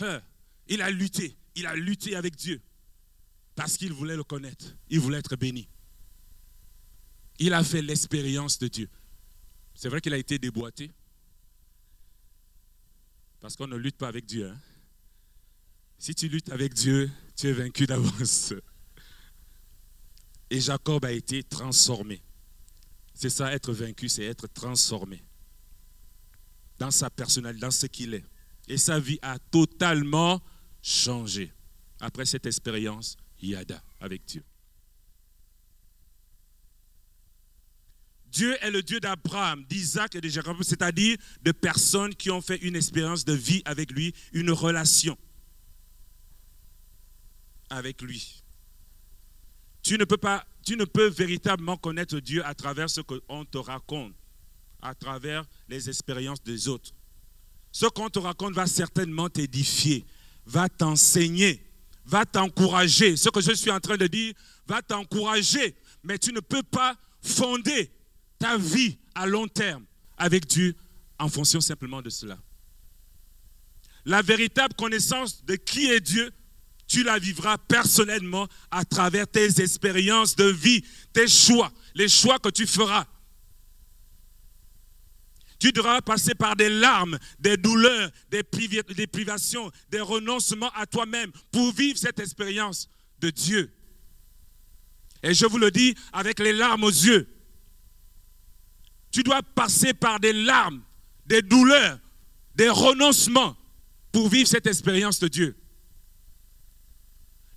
[0.00, 0.22] Hein?
[0.68, 2.60] Il a lutté, il a lutté avec Dieu
[3.54, 5.68] parce qu'il voulait le connaître, il voulait être béni.
[7.38, 8.88] Il a fait l'expérience de Dieu.
[9.74, 10.90] C'est vrai qu'il a été déboîté
[13.40, 14.48] parce qu'on ne lutte pas avec Dieu.
[14.48, 14.58] Hein.
[15.98, 18.52] Si tu luttes avec Dieu, tu es vaincu d'avance.
[20.50, 22.22] Et Jacob a été transformé.
[23.14, 25.22] C'est ça, être vaincu, c'est être transformé
[26.78, 28.24] dans sa personnalité, dans ce qu'il est.
[28.68, 30.40] Et sa vie a totalement
[30.82, 31.52] changé
[32.00, 34.44] après cette expérience Yada avec Dieu.
[38.26, 42.58] Dieu est le Dieu d'Abraham, d'Isaac et de Jacob, c'est-à-dire de personnes qui ont fait
[42.58, 45.18] une expérience de vie avec lui, une relation
[47.70, 48.42] avec lui.
[49.82, 53.58] tu ne peux pas, tu ne peux véritablement connaître Dieu à travers ce qu'on te
[53.58, 54.14] raconte,
[54.82, 56.92] à travers les expériences des autres.
[57.72, 60.04] Ce qu'on te raconte va certainement t'édifier,
[60.44, 61.64] va t'enseigner,
[62.04, 63.16] va t'encourager.
[63.16, 64.34] Ce que je suis en train de dire
[64.66, 67.90] va t'encourager, mais tu ne peux pas fonder
[68.38, 69.84] ta vie à long terme
[70.16, 70.74] avec Dieu
[71.18, 72.38] en fonction simplement de cela.
[74.04, 76.32] La véritable connaissance de qui est Dieu,
[76.90, 82.48] tu la vivras personnellement à travers tes expériences de vie, tes choix, les choix que
[82.48, 83.06] tu feras.
[85.60, 91.72] Tu devras passer par des larmes, des douleurs, des, privations, des renoncements à toi-même pour
[91.72, 92.88] vivre cette expérience
[93.20, 93.72] de Dieu.
[95.22, 97.28] Et je vous le dis avec les larmes aux yeux.
[99.12, 100.82] Tu dois passer par des larmes,
[101.26, 102.00] des douleurs,
[102.56, 103.56] des renoncements
[104.10, 105.56] pour vivre cette expérience de Dieu.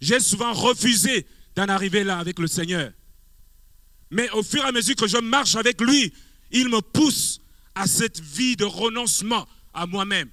[0.03, 2.91] J'ai souvent refusé d'en arriver là avec le Seigneur.
[4.11, 6.13] Mais au fur et à mesure que je marche avec lui,
[6.51, 7.39] il me pousse
[7.73, 10.29] à cette vie de renoncement à moi-même.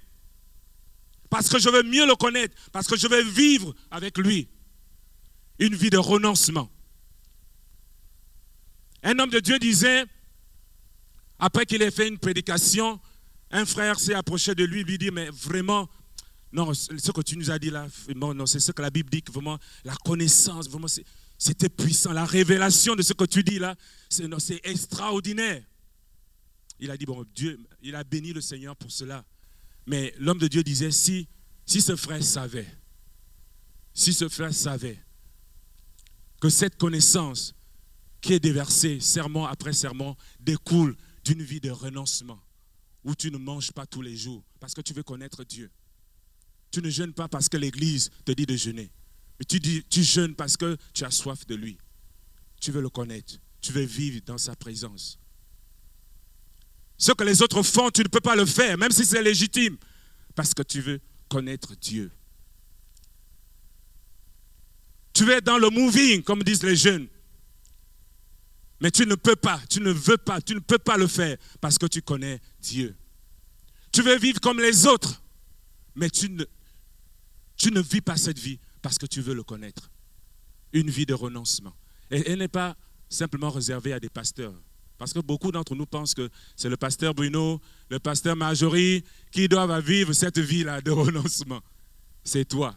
[1.29, 4.49] Parce que je veux mieux le connaître, parce que je veux vivre avec lui
[5.57, 6.69] une vie de renoncement.
[9.03, 10.03] Un homme de Dieu disait,
[11.39, 12.99] après qu'il ait fait une prédication,
[13.51, 15.89] un frère s'est approché de lui lui dit, mais vraiment,
[16.53, 19.23] non, ce que tu nous as dit là, non, c'est ce que la Bible dit,
[19.31, 20.87] vraiment, la connaissance, vraiment,
[21.37, 22.11] c'était puissant.
[22.11, 23.75] La révélation de ce que tu dis là,
[24.09, 25.63] c'est extraordinaire.
[26.79, 29.23] Il a dit, bon, Dieu, il a béni le Seigneur pour cela.
[29.85, 31.27] Mais l'homme de Dieu disait, si,
[31.65, 32.67] si ce frère savait,
[33.93, 34.99] si ce frère savait
[36.41, 37.53] que cette connaissance
[38.19, 42.39] qui est déversée serment après serment découle d'une vie de renoncement,
[43.03, 45.71] où tu ne manges pas tous les jours parce que tu veux connaître Dieu.
[46.71, 48.89] Tu ne jeûnes pas parce que l'Église te dit de jeûner,
[49.37, 51.77] mais tu, dis, tu jeûnes parce que tu as soif de lui.
[52.59, 55.19] Tu veux le connaître, tu veux vivre dans sa présence.
[56.97, 59.75] Ce que les autres font, tu ne peux pas le faire, même si c'est légitime,
[60.35, 62.11] parce que tu veux connaître Dieu.
[65.13, 67.07] Tu veux être dans le moving, comme disent les jeunes.
[68.79, 71.37] Mais tu ne peux pas, tu ne veux pas, tu ne peux pas le faire
[71.59, 72.95] parce que tu connais Dieu.
[73.91, 75.21] Tu veux vivre comme les autres,
[75.95, 76.43] mais tu ne,
[77.61, 79.91] tu ne vis pas cette vie parce que tu veux le connaître.
[80.73, 81.75] Une vie de renoncement.
[82.09, 82.75] Et elle n'est pas
[83.07, 84.55] simplement réservée à des pasteurs.
[84.97, 89.47] Parce que beaucoup d'entre nous pensent que c'est le pasteur Bruno, le pasteur Marjorie qui
[89.47, 91.61] doivent vivre cette vie-là de renoncement.
[92.23, 92.75] C'est toi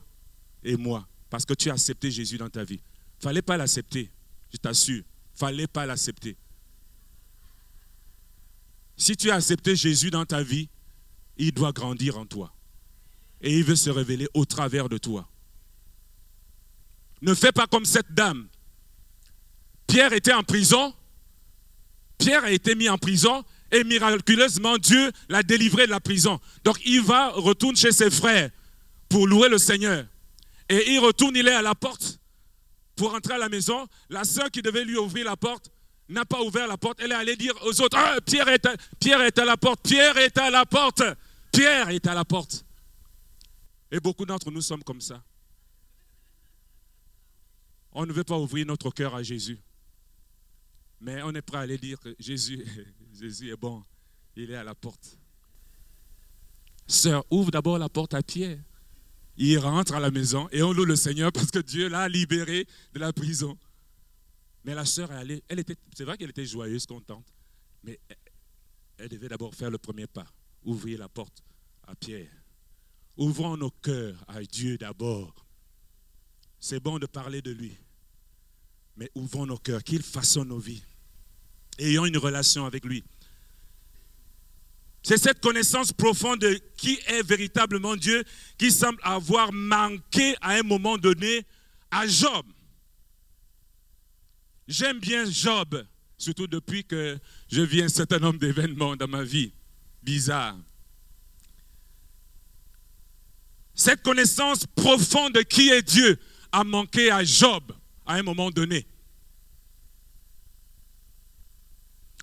[0.62, 2.80] et moi, parce que tu as accepté Jésus dans ta vie.
[3.20, 4.10] Fallait pas l'accepter,
[4.52, 5.02] je t'assure.
[5.34, 6.36] Fallait pas l'accepter.
[8.98, 10.68] Si tu as accepté Jésus dans ta vie,
[11.38, 12.54] il doit grandir en toi.
[13.44, 15.28] Et il veut se révéler au travers de toi.
[17.22, 18.48] Ne fais pas comme cette dame.
[19.86, 20.92] Pierre était en prison
[22.18, 26.40] Pierre a été mis en prison et miraculeusement Dieu l'a délivré de la prison.
[26.64, 28.50] Donc il va, retourne chez ses frères
[29.08, 30.06] pour louer le Seigneur.
[30.68, 32.18] Et il retourne, il est à la porte
[32.96, 33.86] pour entrer à la maison.
[34.08, 35.70] La sœur qui devait lui ouvrir la porte
[36.08, 36.98] n'a pas ouvert la porte.
[37.02, 39.80] Elle est allée dire aux autres, ah, Pierre, est à, Pierre est à la porte,
[39.82, 41.02] Pierre est à la porte,
[41.52, 42.63] Pierre est à la porte.
[43.94, 45.22] Et beaucoup d'entre nous sommes comme ça.
[47.92, 49.60] On ne veut pas ouvrir notre cœur à Jésus.
[51.00, 52.66] Mais on est prêt à aller dire que Jésus,
[53.20, 53.84] Jésus est bon.
[54.34, 55.16] Il est à la porte.
[56.88, 58.58] Sœur, ouvre d'abord la porte à Pierre.
[59.36, 62.66] Il rentre à la maison et on loue le Seigneur parce que Dieu l'a libéré
[62.94, 63.56] de la prison.
[64.64, 67.32] Mais la sœur est allée, elle était, c'est vrai qu'elle était joyeuse, contente,
[67.84, 68.00] mais
[68.98, 70.26] elle devait d'abord faire le premier pas,
[70.64, 71.44] ouvrir la porte
[71.86, 72.43] à Pierre.
[73.16, 75.34] Ouvrons nos cœurs à Dieu d'abord.
[76.58, 77.76] C'est bon de parler de lui,
[78.96, 80.82] mais ouvrons nos cœurs, qu'il façonne nos vies.
[81.78, 83.04] Ayons une relation avec lui.
[85.02, 88.24] C'est cette connaissance profonde de qui est véritablement Dieu
[88.56, 91.44] qui semble avoir manqué à un moment donné
[91.90, 92.46] à Job.
[94.66, 95.86] J'aime bien Job,
[96.16, 97.18] surtout depuis que
[97.50, 99.52] je vis un certain nombre d'événements dans ma vie
[100.02, 100.56] bizarres.
[103.74, 106.18] Cette connaissance profonde de qui est Dieu
[106.52, 107.72] a manqué à Job
[108.06, 108.86] à un moment donné.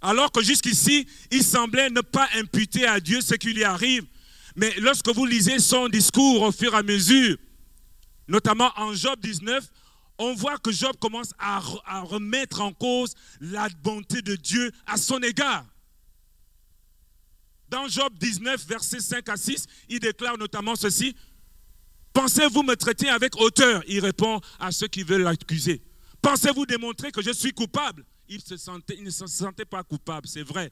[0.01, 4.05] Alors que jusqu'ici, il semblait ne pas imputer à Dieu ce qui lui arrive.
[4.55, 7.37] Mais lorsque vous lisez son discours au fur et à mesure,
[8.27, 9.63] notamment en Job 19,
[10.17, 11.59] on voit que Job commence à,
[12.03, 15.65] remettre en cause la bonté de Dieu à son égard.
[17.69, 21.15] Dans Job 19, versets 5 à 6, il déclare notamment ceci.
[22.13, 23.83] Pensez-vous me traiter avec hauteur?
[23.87, 25.81] Il répond à ceux qui veulent l'accuser.
[26.21, 28.05] Pensez-vous démontrer que je suis coupable?
[28.27, 28.39] Il,
[29.03, 30.71] ne se sentait pas coupable, c'est vrai.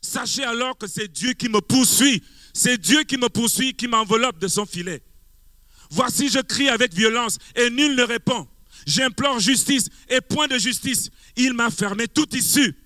[0.00, 2.22] Sachez alors que c'est Dieu qui me poursuit.
[2.54, 5.02] C'est Dieu qui me poursuit, qui m'enveloppe de son filet.
[5.90, 8.46] Voici, je crie avec violence et nul ne répond.
[8.86, 11.10] J'implore justice et point de justice.
[11.36, 12.79] Il m'a fermé toute issue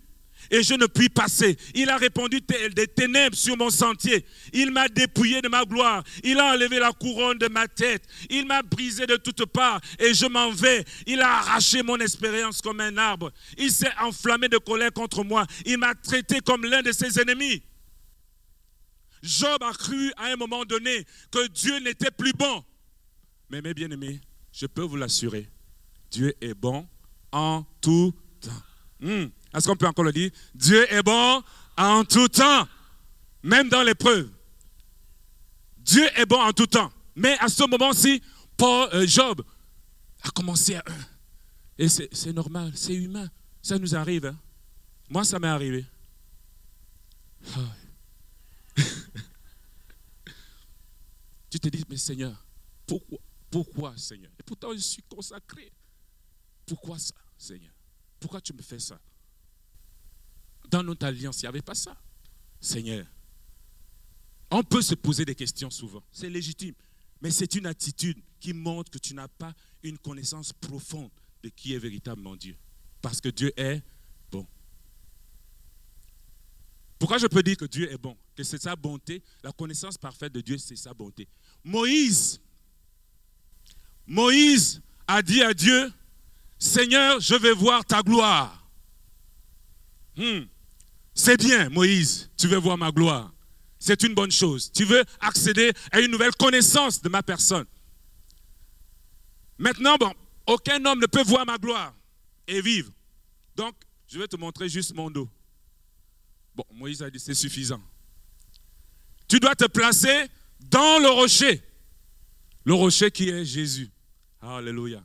[0.54, 1.56] et je ne puis passer.
[1.74, 4.24] Il a répandu des ténèbres sur mon sentier.
[4.52, 6.04] Il m'a dépouillé de ma gloire.
[6.22, 8.04] Il a enlevé la couronne de ma tête.
[8.30, 10.84] Il m'a brisé de toutes parts et je m'en vais.
[11.08, 13.32] Il a arraché mon expérience comme un arbre.
[13.58, 15.44] Il s'est enflammé de colère contre moi.
[15.66, 17.60] Il m'a traité comme l'un de ses ennemis.
[19.24, 22.62] Job a cru à un moment donné que Dieu n'était plus bon.
[23.50, 24.20] Mais mes bien-aimés,
[24.52, 25.48] je peux vous l'assurer,
[26.12, 26.86] Dieu est bon
[27.32, 28.50] en tout temps.
[29.00, 29.26] Hmm.
[29.54, 30.30] Est-ce qu'on peut encore le dire?
[30.54, 31.42] Dieu est bon
[31.76, 32.66] en tout temps,
[33.42, 34.28] même dans l'épreuve.
[35.78, 36.92] Dieu est bon en tout temps.
[37.14, 38.20] Mais à ce moment-ci,
[38.56, 39.42] Paul, euh, Job
[40.22, 40.84] a commencé à...
[41.78, 43.30] Et c'est normal, c'est humain.
[43.62, 44.26] Ça nous arrive.
[44.26, 44.36] Hein.
[45.08, 45.84] Moi, ça m'est arrivé.
[51.50, 52.44] tu te dis, mais Seigneur,
[52.86, 53.18] pourquoi,
[53.50, 54.32] pourquoi, Seigneur?
[54.38, 55.70] Et pourtant, je suis consacré.
[56.66, 57.72] Pourquoi ça, Seigneur?
[58.18, 58.98] Pourquoi tu me fais ça?
[60.70, 61.96] Dans notre alliance, il n'y avait pas ça.
[62.60, 63.06] Seigneur,
[64.50, 66.74] on peut se poser des questions souvent, c'est légitime,
[67.20, 71.10] mais c'est une attitude qui montre que tu n'as pas une connaissance profonde
[71.42, 72.56] de qui est véritablement Dieu.
[73.02, 73.82] Parce que Dieu est
[74.30, 74.46] bon.
[76.98, 78.16] Pourquoi je peux dire que Dieu est bon?
[78.34, 81.28] Que c'est sa bonté, la connaissance parfaite de Dieu, c'est sa bonté.
[81.62, 82.40] Moïse,
[84.06, 85.92] Moïse a dit à Dieu,
[86.58, 88.68] Seigneur, je vais voir ta gloire.
[90.16, 90.44] Hmm.
[91.14, 93.32] C'est bien, Moïse, tu veux voir ma gloire.
[93.78, 94.72] C'est une bonne chose.
[94.72, 97.66] Tu veux accéder à une nouvelle connaissance de ma personne.
[99.58, 100.12] Maintenant, bon,
[100.46, 101.94] aucun homme ne peut voir ma gloire
[102.46, 102.90] et vivre.
[103.54, 103.74] Donc,
[104.08, 105.28] je vais te montrer juste mon dos.
[106.54, 107.82] Bon, Moïse a dit, c'est suffisant.
[109.28, 110.28] Tu dois te placer
[110.60, 111.62] dans le rocher.
[112.64, 113.90] Le rocher qui est Jésus.
[114.40, 115.04] Alléluia.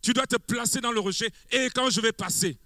[0.00, 2.58] Tu dois te placer dans le rocher et quand je vais passer,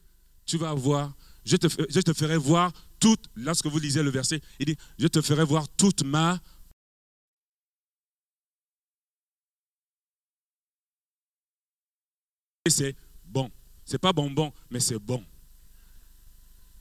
[0.44, 1.12] tu vas voir
[1.44, 5.44] je te, ferai voir toute, lorsque vous lisez le verset, il dit, je te ferai
[5.44, 6.40] voir toute ma
[12.64, 13.50] Et c'est bon.
[13.84, 15.24] C'est pas bonbon, mais c'est bon.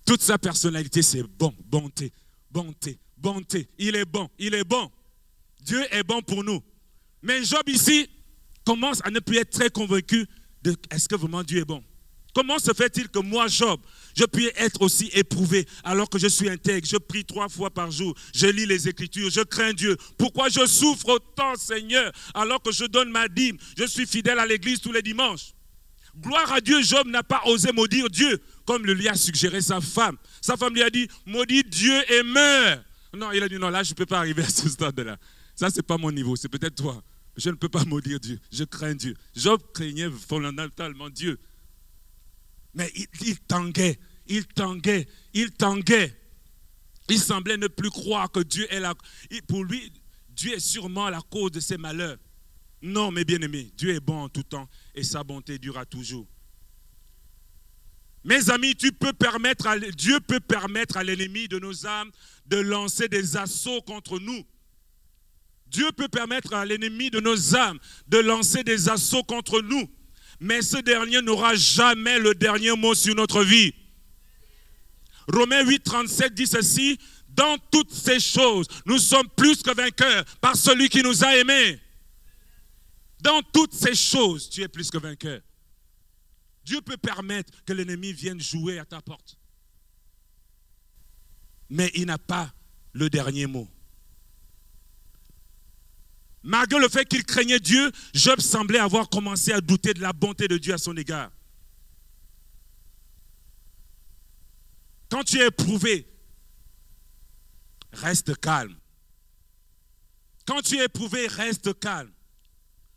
[0.06, 1.54] Toute sa personnalité, c'est bon.
[1.66, 2.12] Bonté,
[2.50, 3.68] bonté, bonté.
[3.78, 4.92] Il est bon, il est bon.
[5.62, 6.62] Dieu est bon pour nous.
[7.22, 8.10] Mais Job ici
[8.66, 10.28] commence à ne plus être très convaincu
[10.62, 11.84] de est-ce que vraiment Dieu est bon.
[12.34, 13.82] Comment se fait-il que moi, Job,
[14.16, 16.88] je puis être aussi éprouvé alors que je suis intègre?
[16.88, 18.16] Je prie trois fois par jour.
[18.34, 19.30] Je lis les Écritures.
[19.30, 19.98] Je crains Dieu.
[20.18, 23.58] Pourquoi je souffre autant, Seigneur, alors que je donne ma dîme?
[23.78, 25.54] Je suis fidèle à l'église tous les dimanches.
[26.18, 29.80] Gloire à Dieu, Job n'a pas osé maudire Dieu, comme le lui a suggéré sa
[29.80, 30.18] femme.
[30.42, 32.84] Sa femme lui a dit, maudit Dieu et meurt.
[33.14, 35.18] Non, il a dit, non, là, je ne peux pas arriver à ce stade-là.
[35.56, 37.02] Ça, ce n'est pas mon niveau, c'est peut-être toi.
[37.38, 38.40] Je ne peux pas maudire Dieu.
[38.52, 39.16] Je crains Dieu.
[39.36, 41.40] Job craignait fondamentalement Dieu.
[42.74, 42.92] Mais
[43.22, 46.18] il, tanguait, il tanguait, il tanguait.
[47.10, 48.94] Il semblait ne plus croire que Dieu est là.
[49.48, 49.92] Pour lui,
[50.30, 52.18] Dieu est sûrement la cause de ses malheurs.
[52.82, 56.28] Non, mes bien-aimés, Dieu est bon en tout temps et sa bonté durera toujours.
[58.24, 62.12] Mes amis, tu peux permettre à, Dieu peut permettre à l'ennemi de nos âmes
[62.46, 64.44] de lancer des assauts contre nous.
[65.68, 69.90] Dieu peut permettre à l'ennemi de nos âmes de lancer des assauts contre nous
[70.42, 73.74] mais ce dernier n'aura jamais le dernier mot sur notre vie.
[75.28, 80.56] Romains 8, 37 dit ceci, dans toutes ces choses, nous sommes plus que vainqueurs par
[80.56, 81.80] celui qui nous a aimés.
[83.22, 85.42] Dans toutes ces choses, tu es plus que vainqueur.
[86.66, 89.38] Dieu peut permettre que l'ennemi vienne jouer à ta porte.
[91.70, 92.52] Mais il n'a pas
[92.94, 93.70] le dernier mot.
[96.44, 100.48] Malgré le fait qu'il craignait Dieu, Job semblait avoir commencé à douter de la bonté
[100.48, 101.32] de Dieu à son égard.
[105.10, 106.08] Quand tu es éprouvé,
[107.92, 108.76] reste calme.
[110.46, 112.12] Quand tu es éprouvé, reste calme.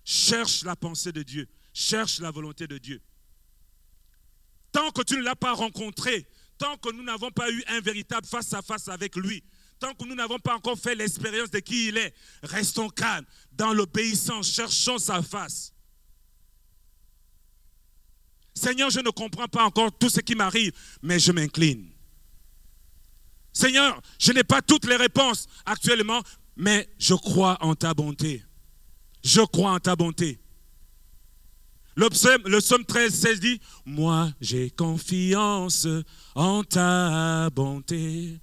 [0.05, 1.49] Cherche la pensée de Dieu.
[1.73, 3.03] Cherche la volonté de Dieu.
[4.73, 6.27] Tant que tu ne l'as pas rencontré,
[6.57, 9.43] tant que nous n'avons pas eu un véritable face à face avec lui,
[9.93, 14.51] que nous n'avons pas encore fait l'expérience de qui il est, restons calmes, dans l'obéissance,
[14.51, 15.73] cherchons sa face.
[18.55, 20.73] Seigneur, je ne comprends pas encore tout ce qui m'arrive,
[21.03, 21.91] mais je m'incline.
[23.53, 26.23] Seigneur, je n'ai pas toutes les réponses actuellement,
[26.57, 28.43] mais je crois en ta bonté.
[29.23, 30.41] Je crois en ta bonté.
[31.97, 35.87] Le psaume, le psaume 13, 16 dit, Moi j'ai confiance
[36.35, 38.41] en ta bonté.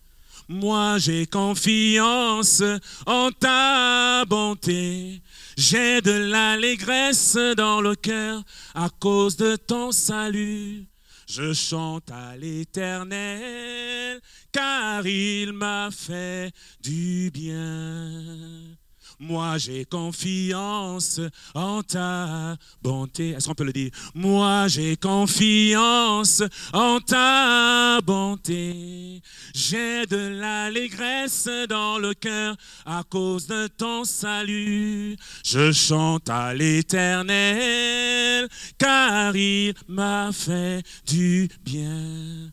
[0.47, 2.63] Moi j'ai confiance
[3.05, 5.21] en ta bonté.
[5.57, 10.87] J'ai de l'allégresse dans le cœur à cause de ton salut.
[11.27, 14.19] Je chante à l'éternel
[14.51, 18.80] car il m'a fait du bien.
[19.23, 21.21] Moi j'ai confiance
[21.53, 23.29] en ta bonté.
[23.29, 23.91] Est-ce qu'on peut le dire?
[24.15, 26.41] Moi j'ai confiance
[26.73, 29.21] en ta bonté.
[29.53, 35.15] J'ai de l'allégresse dans le cœur à cause de ton salut.
[35.45, 38.49] Je chante à l'éternel
[38.79, 42.49] car il m'a fait du bien.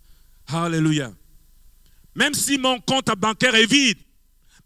[0.48, 1.12] Alléluia.
[2.14, 3.96] Même si mon compte bancaire est vide,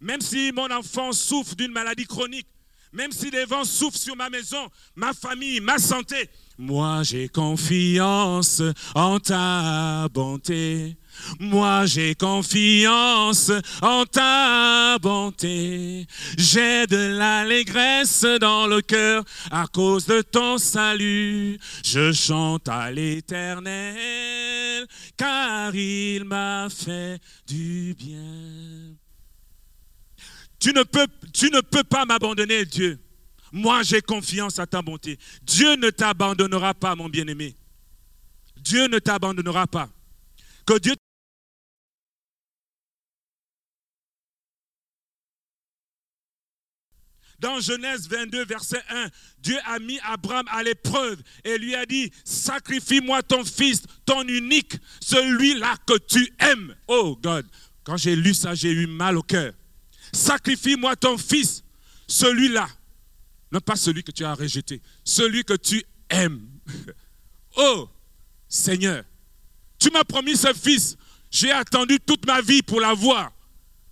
[0.02, 2.48] même si mon enfant souffre d'une maladie chronique,
[2.92, 6.28] même si les vents souffrent sur ma maison, ma famille, ma santé,
[6.58, 8.60] moi j'ai confiance
[8.94, 10.96] en ta bonté.
[11.38, 13.50] Moi j'ai confiance
[13.80, 16.06] en ta bonté.
[16.36, 21.58] J'ai de l'allégresse dans le cœur à cause de ton salut.
[21.84, 23.96] Je chante à l'éternel
[25.16, 29.01] car il m'a fait du bien.
[30.62, 32.96] Tu ne peux, pas m'abandonner, Dieu.
[33.50, 35.18] Moi, j'ai confiance à ta bonté.
[35.42, 37.56] Dieu ne t'abandonnera pas, mon bien-aimé.
[38.58, 39.90] Dieu ne t'abandonnera pas.
[40.64, 40.94] Que Dieu
[47.40, 49.08] Dans Genèse 22, verset 1,
[49.38, 54.76] Dieu a mis Abraham à l'épreuve et lui a dit, sacrifie-moi ton fils, ton unique,
[55.00, 56.76] celui-là que tu aimes.
[56.86, 57.44] Oh God,
[57.82, 59.54] quand j'ai lu ça, j'ai eu mal au cœur.
[60.12, 61.62] Sacrifie-moi ton fils,
[62.06, 62.68] celui-là.
[63.50, 66.48] Non pas celui que tu as rejeté, celui que tu aimes.
[67.54, 67.86] Oh
[68.48, 69.04] Seigneur,
[69.78, 70.96] tu m'as promis ce fils.
[71.30, 73.30] J'ai attendu toute ma vie pour l'avoir.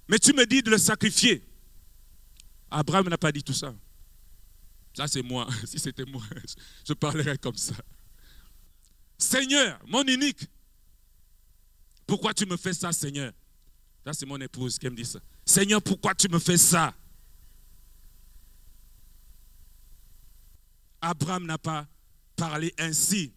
[0.09, 1.43] Mais tu me dis de le sacrifier.
[2.71, 3.75] Abraham n'a pas dit tout ça.
[4.95, 5.49] Ça, c'est moi.
[5.67, 6.23] Si c'était moi,
[6.89, 7.75] je parlerais comme ça.
[9.19, 10.47] Seigneur, mon unique,
[12.07, 13.33] pourquoi tu me fais ça, Seigneur?
[14.05, 15.21] Ça, c'est mon épouse qui me dit ça.
[15.45, 16.95] Seigneur, pourquoi tu me fais ça?
[21.01, 21.87] Abraham n'a pas
[22.37, 23.33] parlé ainsi.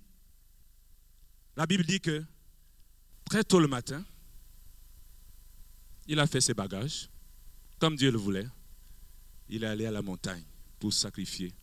[1.55, 2.23] La Bible dit que
[3.25, 4.03] très tôt le matin,
[6.07, 7.09] il a fait ses bagages,
[7.79, 8.47] comme Dieu le voulait.
[9.49, 10.43] Il est allé à la montagne
[10.79, 11.53] pour sacrifier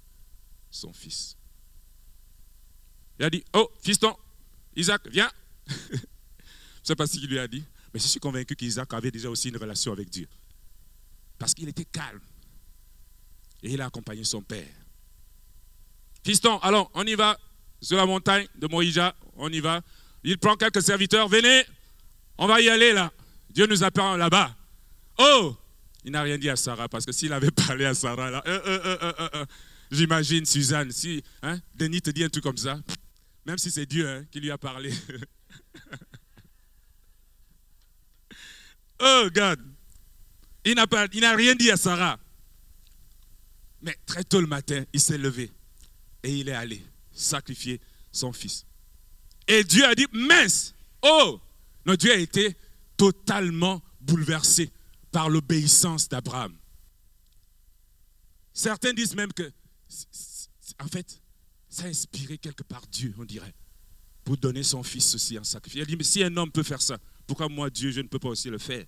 [0.71, 1.37] son fils.
[3.19, 4.17] Il a dit, oh, fiston,
[4.77, 5.31] Isaac, viens.
[5.67, 5.99] Je ne
[6.83, 9.49] sais pas ce qu'il lui a dit, mais je suis convaincu qu'Isaac avait déjà aussi
[9.49, 10.29] une relation avec Dieu.
[11.39, 12.21] Parce qu'il était calme.
[13.63, 14.69] Et il a accompagné son père.
[16.25, 17.39] Fiston, allons, on y va
[17.81, 19.81] sur la montagne de Moïja, on y va.
[20.23, 21.65] Il prend quelques serviteurs, venez,
[22.39, 23.11] on va y aller là.
[23.49, 24.55] Dieu nous appelle là-bas.
[25.19, 25.57] Oh,
[26.05, 28.61] il n'a rien dit à Sarah, parce que s'il avait parlé à Sarah, là, euh,
[28.67, 29.45] euh, euh,
[29.91, 32.79] j'imagine Suzanne, si hein, Denis te dit un truc comme ça,
[33.47, 34.93] même si c'est Dieu hein, qui lui a parlé.
[39.01, 39.61] oh, God.
[40.65, 42.19] Il n'a rien dit à Sarah.
[43.83, 45.51] Mais très tôt le matin, il s'est levé
[46.23, 47.81] et il est allé sacrifier
[48.13, 48.67] son fils.
[49.49, 51.41] Et Dieu a dit, mince, oh,
[51.87, 52.57] notre Dieu a été
[52.97, 54.71] totalement bouleversé
[55.11, 56.55] par l'obéissance d'Abraham.
[58.53, 59.51] Certains disent même que,
[60.79, 61.21] en fait,
[61.69, 63.55] ça a inspiré quelque part Dieu, on dirait,
[64.25, 65.81] pour donner son fils aussi en sacrifice.
[65.81, 66.99] Il dit, mais si un homme peut faire ça,
[67.31, 68.85] pourquoi moi, Dieu, je ne peux pas aussi le faire?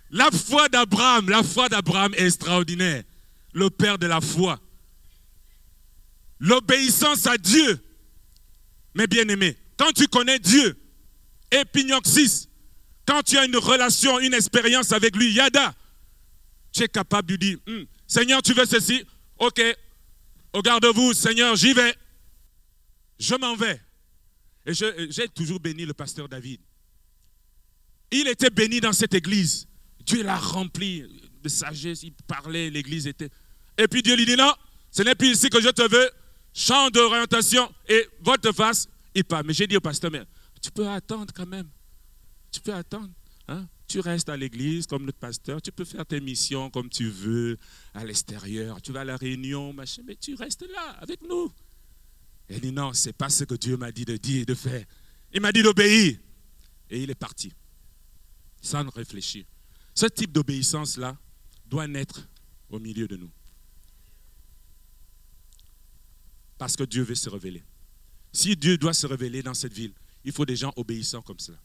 [0.09, 3.03] La foi d'Abraham, la foi d'Abraham est extraordinaire.
[3.51, 4.57] Le père de la foi.
[6.39, 7.77] L'obéissance à Dieu.
[8.95, 10.81] Mais bien aimé, quand tu connais Dieu,
[11.51, 12.47] épignoxis,
[13.05, 15.75] quand tu as une relation, une expérience avec lui, yada,
[16.71, 17.57] tu es capable de dire,
[18.07, 19.03] Seigneur, tu veux ceci
[19.37, 19.61] Ok,
[20.53, 21.95] regarde-vous, Seigneur, j'y vais.
[23.19, 23.81] Je m'en vais.
[24.65, 26.59] Et j'ai toujours béni le pasteur David.
[28.11, 29.67] Il était béni dans cette église.
[30.05, 31.05] Dieu l'a rempli
[31.41, 33.29] de sagesse, il parlait, l'église était.
[33.77, 34.53] Et puis Dieu lui dit non,
[34.91, 36.09] ce n'est plus ici que je te veux.
[36.53, 39.43] Champ d'orientation et votre face, il part.
[39.43, 40.23] Mais j'ai dit au pasteur, mais
[40.61, 41.69] tu peux attendre quand même.
[42.51, 43.09] Tu peux attendre.
[43.47, 43.67] Hein?
[43.87, 47.57] Tu restes à l'église comme notre pasteur, tu peux faire tes missions comme tu veux
[47.93, 48.81] à l'extérieur.
[48.81, 51.51] Tu vas à la réunion, machin, mais tu restes là avec nous.
[52.49, 54.85] Il dit non, c'est pas ce que Dieu m'a dit de dire et de faire.
[55.33, 56.17] Il m'a dit d'obéir.
[56.89, 57.51] Et il est parti
[58.61, 59.45] sans réfléchir.
[59.93, 61.17] Ce type d'obéissance-là,
[61.69, 62.27] doit naître
[62.69, 63.31] au milieu de nous.
[66.57, 67.63] Parce que Dieu veut se révéler.
[68.31, 71.59] Si Dieu doit se révéler dans cette ville, il faut des gens obéissants comme cela.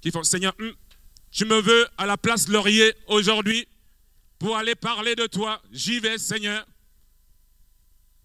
[0.00, 0.74] Qui font, Seigneur, hum,
[1.32, 3.66] tu me veux à la place Laurier aujourd'hui
[4.38, 5.62] pour aller parler de toi.
[5.72, 6.66] J'y vais, Seigneur.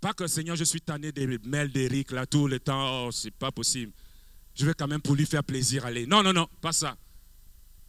[0.01, 3.07] Pas que, Seigneur, je suis tanné des mails d'Éric là tout le temps.
[3.07, 3.93] Oh, c'est pas possible.
[4.55, 6.05] Je vais quand même pour lui faire plaisir aller.
[6.05, 6.97] Non, non, non, pas ça.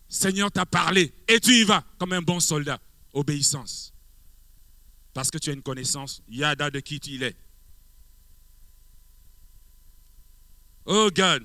[0.09, 2.81] Seigneur t'a parlé et tu y vas comme un bon soldat.
[3.12, 3.93] Obéissance.
[5.12, 7.37] Parce que tu as une connaissance, yada de qui il est.
[10.87, 11.45] Oh God.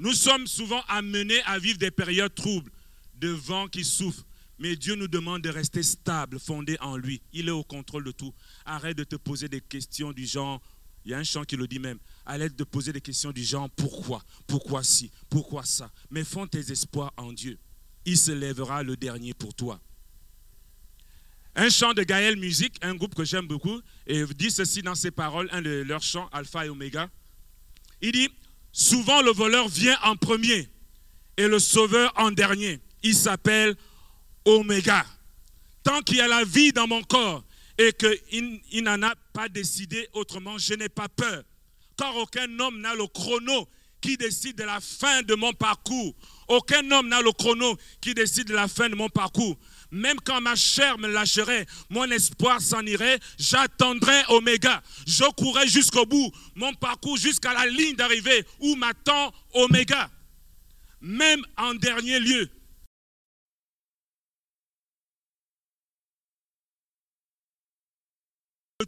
[0.00, 2.72] Nous sommes souvent amenés à vivre des périodes troubles,
[3.16, 4.22] de vent qui souffle.
[4.58, 7.20] Mais Dieu nous demande de rester stable, fondé en lui.
[7.34, 8.32] Il est au contrôle de tout.
[8.64, 10.62] Arrête de te poser des questions du genre,
[11.04, 13.44] il y a un chant qui le dit même, arrête de poser des questions du
[13.44, 15.90] genre pourquoi, pourquoi si, pourquoi ça.
[16.10, 17.58] Mais fonde tes espoirs en Dieu.
[18.06, 19.78] Il se lèvera le dernier pour toi.
[21.56, 25.10] Un chant de Gaël Musique, un groupe que j'aime beaucoup, et dit ceci dans ses
[25.10, 27.10] paroles, un de leurs chants, Alpha et Oméga.
[28.00, 28.30] Il dit,
[28.72, 30.68] souvent le voleur vient en premier
[31.36, 32.80] et le sauveur en dernier.
[33.02, 33.74] Il s'appelle
[34.44, 35.04] Oméga.
[35.82, 37.44] Tant qu'il y a la vie dans mon corps
[37.78, 41.42] et qu'il il, n'en a pas décidé autrement, je n'ai pas peur.
[41.96, 43.68] Car aucun homme n'a le chrono
[44.00, 46.14] qui décide de la fin de mon parcours.
[46.48, 49.56] Aucun homme n'a le chrono qui décide de la fin de mon parcours.
[49.90, 54.82] Même quand ma chair me lâcherait, mon espoir s'en irait, j'attendrai Oméga.
[55.06, 60.10] Je courrai jusqu'au bout, mon parcours jusqu'à la ligne d'arrivée où m'attend Oméga.
[61.00, 62.48] Même en dernier lieu,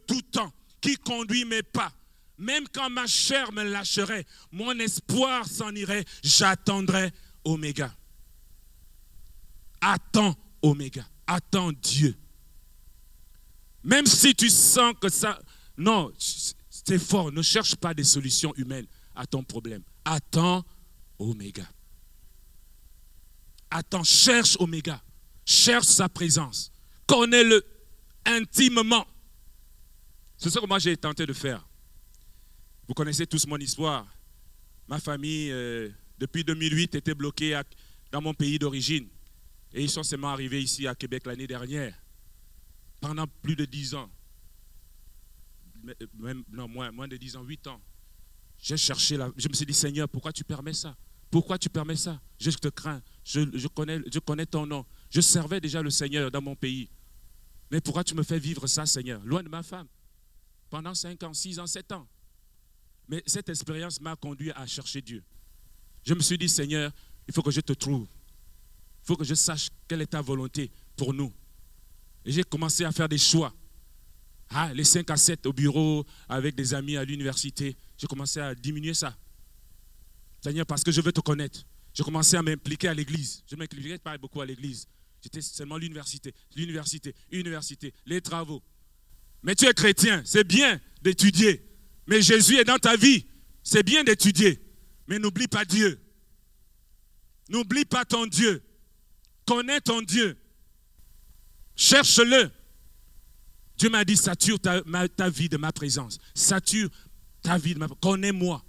[0.07, 1.91] tout temps, qui conduit mes pas.
[2.37, 7.11] Même quand ma chair me lâcherait, mon espoir s'en irait, j'attendrai
[7.43, 7.93] Oméga.
[9.81, 12.15] Attends Oméga, attends Dieu.
[13.83, 15.39] Même si tu sens que ça...
[15.77, 19.83] Non, c'est fort, ne cherche pas des solutions humaines à ton problème.
[20.05, 20.63] Attends
[21.19, 21.67] Oméga.
[23.69, 25.01] Attends, cherche Oméga.
[25.45, 26.71] Cherche sa présence.
[27.05, 27.63] Connais-le
[28.25, 29.05] intimement.
[30.37, 31.67] C'est ce que moi j'ai tenté de faire.
[32.87, 34.07] Vous connaissez tous mon histoire.
[34.87, 37.59] Ma famille, euh, depuis 2008, était bloquée
[38.11, 39.07] dans mon pays d'origine.
[39.73, 41.97] Et ils sont seulement arrivés ici à Québec l'année dernière.
[43.01, 44.09] Pendant plus de 10 ans.
[46.13, 47.81] Même, non, moins, moins de 10 ans, 8 ans.
[48.59, 50.95] J'ai cherché, la, je me suis dit, Seigneur, pourquoi tu permets ça?
[51.29, 52.21] Pourquoi tu permets ça?
[52.39, 54.85] Je te crains, je, connais, je connais ton nom.
[55.09, 56.89] Je servais déjà le Seigneur dans mon pays.
[57.71, 59.21] Mais pourquoi tu me fais vivre ça, Seigneur?
[59.25, 59.87] Loin de ma femme
[60.73, 62.07] pendant 5 ans, 6 ans, 7 ans.
[63.07, 65.23] Mais cette expérience m'a conduit à chercher Dieu.
[66.03, 66.91] Je me suis dit, Seigneur,
[67.27, 68.07] il faut que je te trouve.
[69.03, 71.31] Il faut que je sache quelle est ta volonté pour nous.
[72.25, 73.53] Et j'ai commencé à faire des choix.
[74.49, 78.55] Ah, les 5 à 7 au bureau, avec des amis à l'université, j'ai commencé à
[78.55, 79.17] diminuer ça.
[80.41, 81.65] Seigneur, parce que je veux te connaître.
[81.93, 83.43] J'ai commencé à m'impliquer à l'église.
[83.49, 84.87] Je ne m'impliquais pas beaucoup à l'église.
[85.21, 88.61] J'étais seulement l'université, l'université, l'université, les travaux.
[89.41, 91.65] Mais tu es chrétien, c'est bien d'étudier.
[92.07, 93.25] Mais Jésus est dans ta vie,
[93.63, 94.61] c'est bien d'étudier.
[95.07, 95.99] Mais n'oublie pas Dieu.
[97.49, 98.61] N'oublie pas ton Dieu.
[99.45, 100.37] Connais ton Dieu.
[101.75, 102.51] Cherche-le.
[103.77, 106.19] Dieu m'a dit, sature ta, vie de ma présence.
[106.33, 106.89] Sature
[107.41, 108.01] ta vie de ma présence.
[108.01, 108.63] Connais-moi.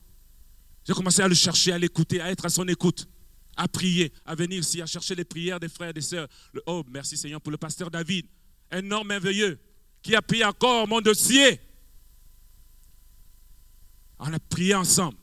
[0.87, 3.09] J'ai commencé à le chercher, à l'écouter, à être à son écoute,
[3.57, 6.29] à prier, à venir ici, à chercher les prières des frères et des sœurs.
[6.67, 8.27] oh, merci Seigneur pour le pasteur David.
[8.71, 9.59] Un homme merveilleux
[10.03, 11.61] qui a pris encore mon dossier.
[14.19, 15.19] On a prié ensemble.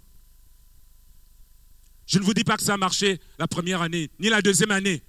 [2.06, 4.72] Je ne vous dis pas que ça a marché la première année, ni la deuxième
[4.72, 5.04] année.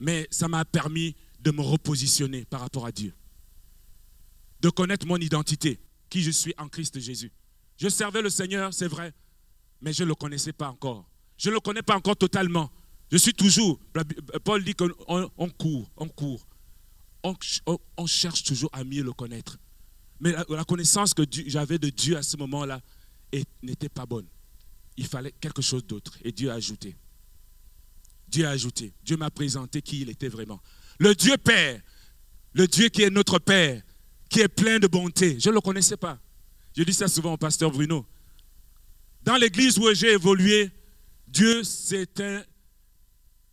[0.00, 3.12] Mais ça m'a permis de me repositionner par rapport à Dieu.
[4.60, 7.32] De connaître mon identité, qui je suis en Christ Jésus.
[7.76, 9.12] Je servais le Seigneur, c'est vrai,
[9.80, 11.08] mais je ne le connaissais pas encore.
[11.36, 12.70] Je ne le connais pas encore totalement.
[13.10, 13.78] Je suis toujours,
[14.44, 16.46] Paul dit qu'on court, on court
[17.96, 19.58] on, cherche toujours à mieux le connaître.
[20.20, 22.80] Mais la, connaissance que j'avais de Dieu à ce moment-là
[23.62, 24.26] n'était pas bonne.
[24.96, 26.16] Il fallait quelque chose d'autre.
[26.22, 26.96] Et Dieu a ajouté.
[28.34, 28.92] Dieu a ajouté.
[29.04, 30.60] Dieu m'a présenté qui il était vraiment.
[30.98, 31.80] Le Dieu Père,
[32.52, 33.80] le Dieu qui est notre Père,
[34.28, 35.38] qui est plein de bonté.
[35.38, 36.18] Je ne le connaissais pas.
[36.76, 38.04] Je dis ça souvent au pasteur Bruno.
[39.22, 40.72] Dans l'église où j'ai évolué,
[41.28, 42.42] Dieu, c'est un,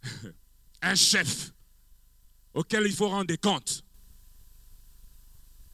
[0.81, 1.51] un chef
[2.51, 3.83] auquel il faut rendre des comptes.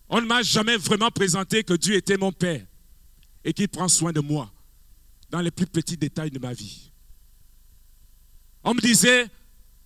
[0.09, 2.65] On ne m'a jamais vraiment présenté que Dieu était mon Père
[3.45, 4.51] et qu'il prend soin de moi
[5.29, 6.91] dans les plus petits détails de ma vie.
[8.67, 9.29] On me disait,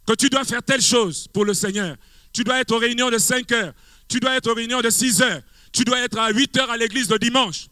[0.07, 1.95] que tu dois faire telle chose pour le Seigneur.
[2.33, 3.73] Tu dois être aux réunions de 5 heures.
[4.07, 5.41] Tu dois être aux réunions de 6 heures.
[5.71, 7.67] Tu dois être à 8 heures à l'église le dimanche.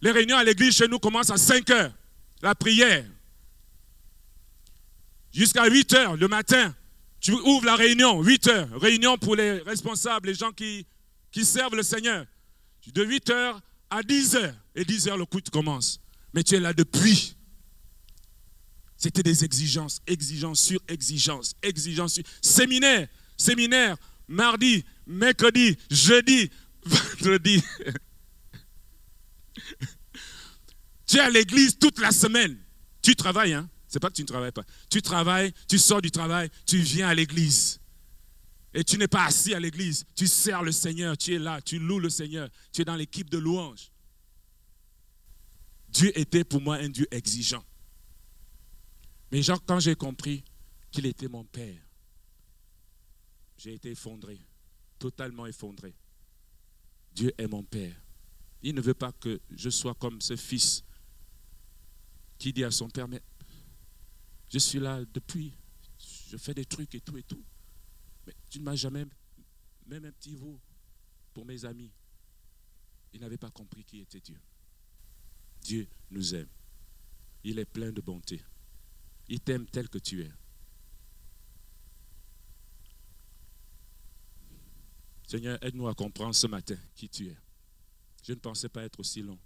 [0.00, 1.92] Les réunions à l'église chez nous commencent à 5 heures.
[2.42, 3.04] La prière.
[5.32, 6.74] Jusqu'à 8 heures le matin.
[7.20, 8.68] Tu ouvres la réunion, 8 heures.
[8.80, 10.84] Réunion pour les responsables, les gens qui,
[11.44, 12.26] servent le Seigneur.
[12.88, 14.54] De 8 heures à 10 heures.
[14.74, 16.00] Et 10 heures, le culte commence.
[16.34, 17.33] Mais tu es là depuis.
[19.04, 22.24] C'était des exigences, exigences sur exigences, exigences sur.
[22.40, 26.50] Séminaire, séminaire, mardi, mercredi, jeudi,
[26.86, 27.62] vendredi.
[31.06, 32.56] tu es à l'église toute la semaine.
[33.02, 33.68] Tu travailles, hein?
[33.88, 34.64] C'est pas que tu ne travailles pas.
[34.88, 37.80] Tu travailles, tu sors du travail, tu viens à l'église.
[38.72, 40.06] Et tu n'es pas assis à l'église.
[40.16, 42.48] Tu sers le Seigneur, tu es là, tu loues le Seigneur.
[42.72, 43.90] Tu es dans l'équipe de louange.
[45.90, 47.62] Dieu était pour moi un Dieu exigeant.
[49.34, 50.44] Mais genre, quand j'ai compris
[50.92, 51.82] qu'il était mon Père,
[53.58, 54.38] j'ai été effondré,
[54.96, 55.92] totalement effondré.
[57.12, 58.00] Dieu est mon Père.
[58.62, 60.84] Il ne veut pas que je sois comme ce fils
[62.38, 63.20] qui dit à son Père, mais
[64.52, 65.52] je suis là depuis,
[66.28, 67.42] je fais des trucs et tout et tout.
[68.28, 69.04] Mais tu ne m'as jamais,
[69.88, 70.60] même un petit veau
[71.32, 71.90] pour mes amis.
[73.12, 74.40] Il n'avait pas compris qui était Dieu.
[75.60, 76.46] Dieu nous aime.
[77.42, 78.40] Il est plein de bonté.
[79.28, 80.30] Il t'aime tel que tu es.
[85.26, 87.36] Seigneur, aide-nous à comprendre ce matin qui tu es.
[88.22, 89.38] Je ne pensais pas être aussi long.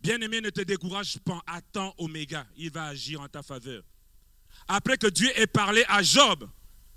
[0.00, 1.40] Bien-aimé, ne te décourage pas.
[1.46, 2.46] Attends Oméga.
[2.56, 3.82] Il va agir en ta faveur.
[4.66, 6.48] Après que Dieu ait parlé à Job,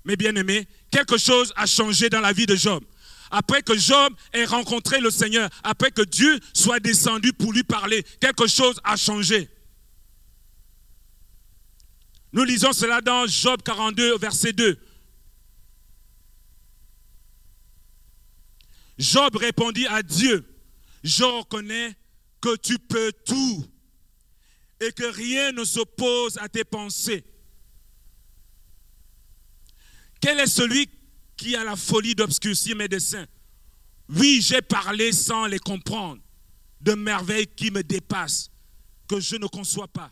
[0.03, 2.83] mes bien-aimés, quelque chose a changé dans la vie de Job.
[3.31, 8.03] Après que Job ait rencontré le Seigneur, après que Dieu soit descendu pour lui parler,
[8.19, 9.49] quelque chose a changé.
[12.33, 14.77] Nous lisons cela dans Job 42, verset 2.
[18.97, 20.45] Job répondit à Dieu,
[21.03, 21.95] je reconnais
[22.41, 23.65] que tu peux tout
[24.79, 27.23] et que rien ne s'oppose à tes pensées.
[30.19, 30.87] Quel est celui
[31.41, 33.25] qui a la folie d'obscurcir mes dessins
[34.09, 36.21] Oui, j'ai parlé sans les comprendre,
[36.79, 38.51] de merveilles qui me dépassent,
[39.07, 40.11] que je ne conçois pas.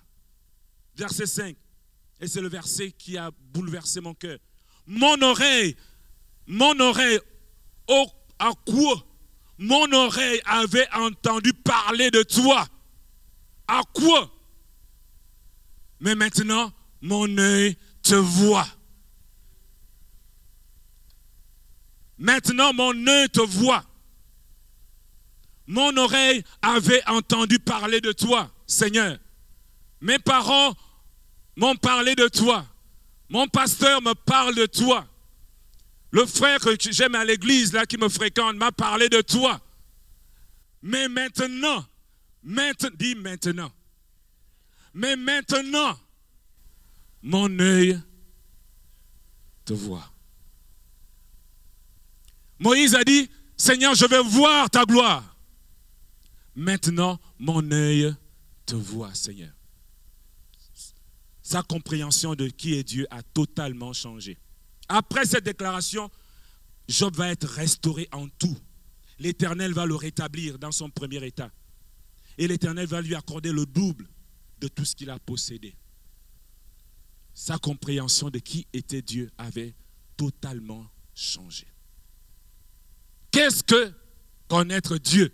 [0.95, 1.55] Verset 5.
[2.19, 4.39] Et c'est le verset qui a bouleversé mon cœur.
[4.87, 5.75] Mon oreille,
[6.47, 7.19] mon oreille,
[8.39, 9.05] à quoi
[9.59, 12.65] mon oreille avait entendu parler de toi?
[13.67, 14.33] À quoi?
[15.99, 16.71] Mais maintenant,
[17.01, 18.67] mon œil te voit.
[22.19, 23.85] Maintenant, mon œil te voit.
[25.65, 29.17] Mon oreille avait entendu parler de toi, Seigneur.
[30.01, 30.75] Mes parents
[31.55, 32.65] m'ont parlé de toi.
[33.29, 35.07] Mon pasteur me parle de toi.
[36.11, 39.61] Le frère que j'aime à l'église, là, qui me fréquente, m'a parlé de toi.
[40.81, 41.85] Mais maintenant,
[42.43, 43.71] maintenant, dis maintenant.
[44.93, 45.97] Mais maintenant,
[47.21, 48.01] mon œil
[49.63, 50.08] te voit.
[52.59, 55.37] Moïse a dit, Seigneur, je vais voir ta gloire.
[56.55, 58.13] Maintenant, mon œil
[58.65, 59.51] te voit, Seigneur.
[61.41, 64.37] Sa compréhension de qui est Dieu a totalement changé.
[64.87, 66.11] Après cette déclaration,
[66.87, 68.57] Job va être restauré en tout.
[69.19, 71.51] L'Éternel va le rétablir dans son premier état.
[72.37, 74.07] Et l'Éternel va lui accorder le double
[74.59, 75.75] de tout ce qu'il a possédé.
[77.33, 79.73] Sa compréhension de qui était Dieu avait
[80.17, 81.67] totalement changé.
[83.31, 83.91] Qu'est-ce que
[84.47, 85.31] connaître Dieu?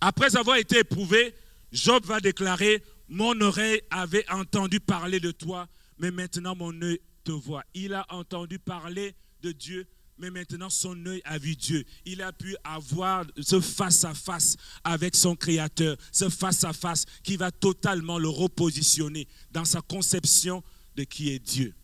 [0.00, 1.34] Après avoir été éprouvé,
[1.70, 7.30] Job va déclarer, mon oreille avait entendu parler de toi, mais maintenant mon œil te
[7.30, 7.62] voit.
[7.74, 9.86] Il a entendu parler de Dieu,
[10.18, 11.84] mais maintenant son œil a vu Dieu.
[12.04, 18.28] Il a pu avoir ce face-à-face avec son Créateur, ce face-à-face qui va totalement le
[18.28, 20.62] repositionner dans sa conception
[20.96, 21.74] de qui est Dieu.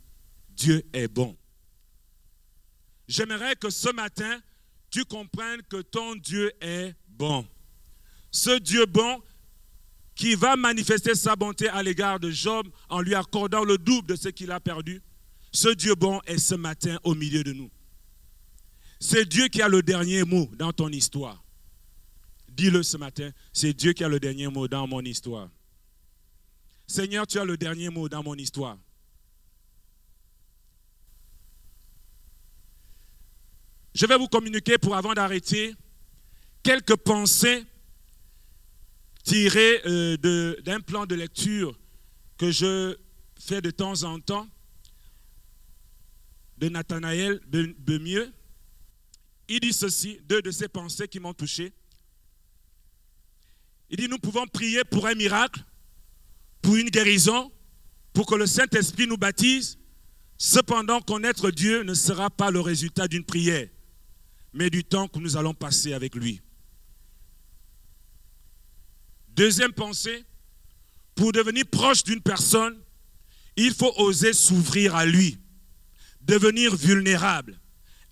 [0.50, 1.36] Dieu est bon.
[3.08, 4.40] J'aimerais que ce matin,
[4.90, 7.46] tu comprennes que ton Dieu est bon.
[8.30, 9.22] Ce Dieu bon
[10.14, 14.16] qui va manifester sa bonté à l'égard de Job en lui accordant le double de
[14.16, 15.00] ce qu'il a perdu.
[15.52, 17.70] Ce Dieu bon est ce matin au milieu de nous.
[19.00, 21.42] C'est Dieu qui a le dernier mot dans ton histoire.
[22.48, 25.48] Dis-le ce matin, c'est Dieu qui a le dernier mot dans mon histoire.
[26.86, 28.76] Seigneur, tu as le dernier mot dans mon histoire.
[33.98, 35.74] Je vais vous communiquer pour avant d'arrêter
[36.62, 37.64] quelques pensées
[39.24, 41.76] tiré euh, d'un plan de lecture
[42.36, 42.96] que je
[43.40, 44.46] fais de temps en temps
[46.58, 48.32] de Nathanaël Bemieux.
[49.48, 51.72] Il dit ceci, deux de ses pensées qui m'ont touché.
[53.90, 55.60] Il dit, nous pouvons prier pour un miracle,
[56.62, 57.50] pour une guérison,
[58.12, 59.76] pour que le Saint-Esprit nous baptise.
[60.36, 63.66] Cependant, connaître Dieu ne sera pas le résultat d'une prière,
[64.52, 66.40] mais du temps que nous allons passer avec lui.
[69.28, 70.24] Deuxième pensée,
[71.14, 72.76] pour devenir proche d'une personne,
[73.56, 75.38] il faut oser s'ouvrir à lui,
[76.20, 77.58] devenir vulnérable,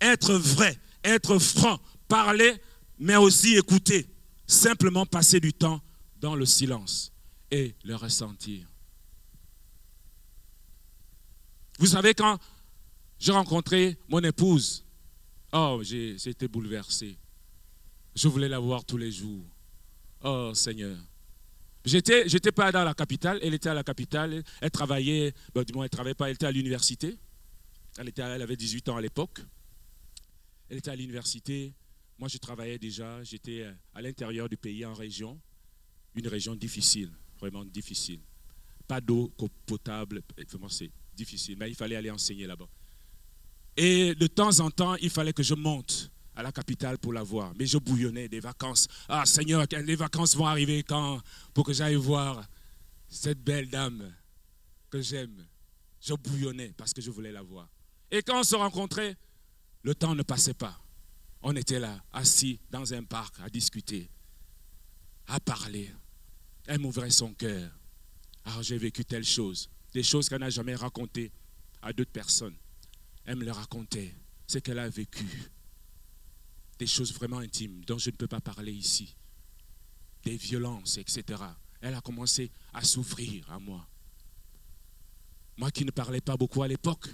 [0.00, 2.60] être vrai, être franc, parler,
[2.98, 4.06] mais aussi écouter
[4.46, 5.82] simplement passer du temps
[6.20, 7.12] dans le silence
[7.50, 8.66] et le ressentir.
[11.78, 12.38] Vous savez, quand
[13.18, 14.85] j'ai rencontré mon épouse,
[15.56, 17.16] oh, j'ai été bouleversé.
[18.14, 19.44] Je voulais la voir tous les jours.
[20.22, 20.96] Oh Seigneur.
[21.84, 25.32] J'étais, n'étais pas dans la capitale, elle était à la capitale, elle travaillait,
[25.66, 27.16] du moins elle travaillait pas, elle était à l'université.
[27.98, 29.40] Elle, elle avait 18 ans à l'époque.
[30.68, 31.74] Elle était à l'université,
[32.18, 35.38] moi, je travaillais déjà, j'étais euh, à l'intérieur du pays, en région,
[36.14, 38.20] une région difficile, vraiment difficile.
[38.88, 39.30] Pas d'eau
[39.66, 42.68] potable, vraiment c'est difficile, mais il fallait aller enseigner là-bas.
[43.76, 47.22] Et de temps en temps, il fallait que je monte à la capitale pour la
[47.22, 47.52] voir.
[47.58, 48.88] Mais je bouillonnais des vacances.
[49.08, 51.20] Ah Seigneur, les vacances vont arriver quand?
[51.52, 52.46] Pour que j'aille voir
[53.08, 54.12] cette belle dame
[54.90, 55.46] que j'aime.
[56.00, 57.68] Je bouillonnais parce que je voulais la voir.
[58.10, 59.16] Et quand on se rencontrait,
[59.82, 60.78] le temps ne passait pas.
[61.42, 64.08] On était là, assis dans un parc, à discuter,
[65.26, 65.90] à parler.
[66.66, 67.70] Elle m'ouvrait son cœur.
[68.44, 71.32] Alors j'ai vécu telle chose, des choses qu'elle n'a jamais racontées
[71.82, 72.56] à d'autres personnes.
[73.26, 74.14] Elle me les racontait,
[74.46, 75.26] ce qu'elle a vécu.
[76.78, 79.16] Des choses vraiment intimes dont je ne peux pas parler ici.
[80.24, 81.42] Des violences, etc.
[81.80, 83.86] Elle a commencé à souffrir à moi.
[85.56, 87.08] Moi qui ne parlais pas beaucoup à l'époque,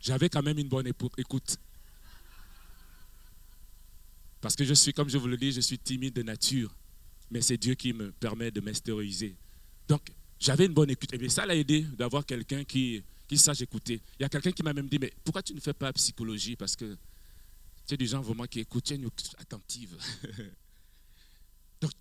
[0.00, 1.56] j'avais quand même une bonne écoute.
[4.40, 6.74] Parce que je suis, comme je vous le dis, je suis timide de nature.
[7.30, 9.36] Mais c'est Dieu qui me permet de m'extérioriser.
[9.88, 11.12] Donc, j'avais une bonne écoute.
[11.12, 14.00] Et ça l'a aidé d'avoir quelqu'un qui, qui sache écouter.
[14.18, 16.56] Il y a quelqu'un qui m'a même dit, mais pourquoi tu ne fais pas psychologie?
[16.56, 16.96] Parce que
[17.86, 19.00] tu es du genre vraiment qui écoute, tu es
[19.38, 19.96] attentive.
[21.80, 21.92] Donc,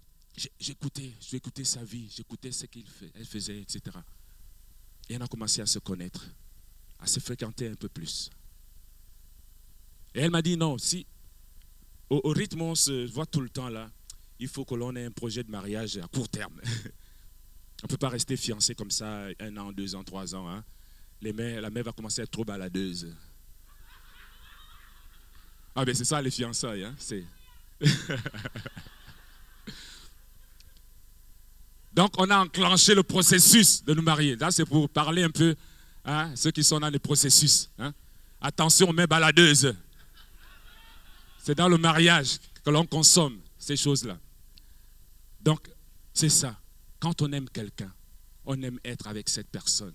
[0.60, 3.98] j'écoutais, j'écoutais sa vie, j'écoutais ce qu'il fait, elle faisait, etc.
[5.10, 6.26] Et on a commencé à se connaître,
[7.00, 8.30] à se fréquenter un peu plus.
[10.14, 11.06] Et elle m'a dit, non, si
[12.12, 13.90] au, rythme où on se voit tout le temps là,
[14.40, 16.60] il faut que l'on ait un projet de mariage à court terme.
[17.84, 20.50] on ne peut pas rester fiancé comme ça un an, deux ans, trois ans.
[20.50, 20.64] Hein.
[21.22, 23.16] La mère va commencer à être trop baladeuse.
[25.76, 26.84] Ah ben c'est ça les fiançailles.
[26.84, 26.96] Hein,
[31.94, 34.36] Donc on a enclenché le processus de nous marier.
[34.36, 35.56] Là c'est pour parler un peu
[36.06, 37.70] hein, ceux qui sont dans le processus.
[37.78, 37.94] Hein.
[38.42, 39.76] Attention, mais baladeuse.
[41.38, 44.18] C'est dans le mariage que l'on consomme ces choses-là.
[45.40, 45.70] Donc,
[46.14, 46.60] c'est ça.
[47.00, 47.92] Quand on aime quelqu'un,
[48.46, 49.94] on aime être avec cette personne.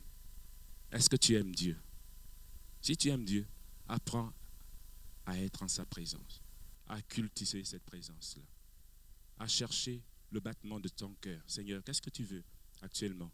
[0.97, 1.76] Est-ce que tu aimes Dieu?
[2.80, 3.47] Si tu aimes Dieu,
[3.86, 4.32] apprends
[5.26, 6.40] à être en sa présence,
[6.86, 8.42] à cultiver cette présence-là,
[9.38, 11.42] à chercher le battement de ton cœur.
[11.47, 12.42] Seigneur, qu'est-ce que tu veux
[12.80, 13.30] actuellement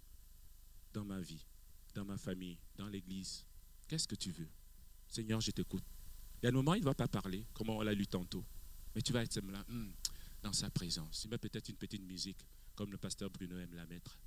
[0.93, 1.47] dans ma vie,
[1.95, 3.47] dans ma famille, dans l'église?
[3.87, 4.51] Qu'est-ce que tu veux?
[5.07, 5.85] Seigneur, je t'écoute.
[6.43, 8.45] Il y a un moment, il ne va pas parler, comme on l'a lu tantôt.
[8.97, 9.93] Mais tu vas être là, hmm,
[10.43, 11.23] dans sa présence.
[11.23, 12.45] Il met peut-être une petite musique,
[12.75, 14.19] comme le pasteur Bruno aime la mettre.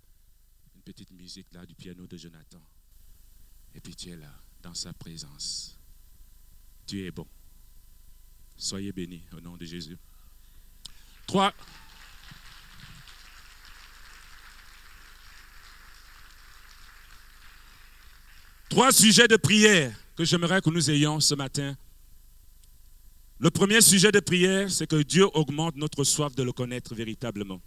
[0.74, 2.66] Une petite musique là du piano de Jonathan.
[3.76, 5.78] Et puis tu es là, dans sa présence.
[6.88, 7.28] Tu es bon.
[8.58, 9.98] Soyez bénis au nom de Jésus.
[11.28, 11.54] Trois.
[18.70, 21.78] Trois sujets de prière que j'aimerais que nous ayons ce matin
[23.38, 27.62] le premier sujet de prière, c'est que Dieu augmente notre soif de le connaître véritablement.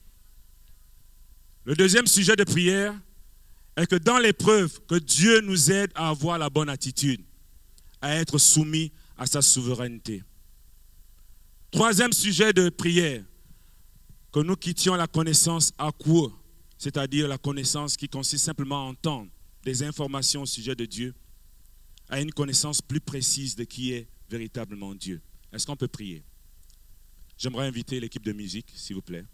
[1.65, 2.95] Le deuxième sujet de prière
[3.83, 7.21] est que dans l'épreuve, que Dieu nous aide à avoir la bonne attitude,
[8.01, 10.23] à être soumis à sa souveraineté.
[11.71, 13.25] Troisième sujet de prière,
[14.33, 16.39] que nous quittions la connaissance à court,
[16.77, 19.31] c'est-à-dire la connaissance qui consiste simplement à entendre
[19.65, 21.15] des informations au sujet de Dieu,
[22.09, 25.21] à une connaissance plus précise de qui est véritablement Dieu.
[25.53, 26.25] Est-ce qu'on peut prier?
[27.37, 29.25] J'aimerais inviter l'équipe de musique, s'il vous plaît.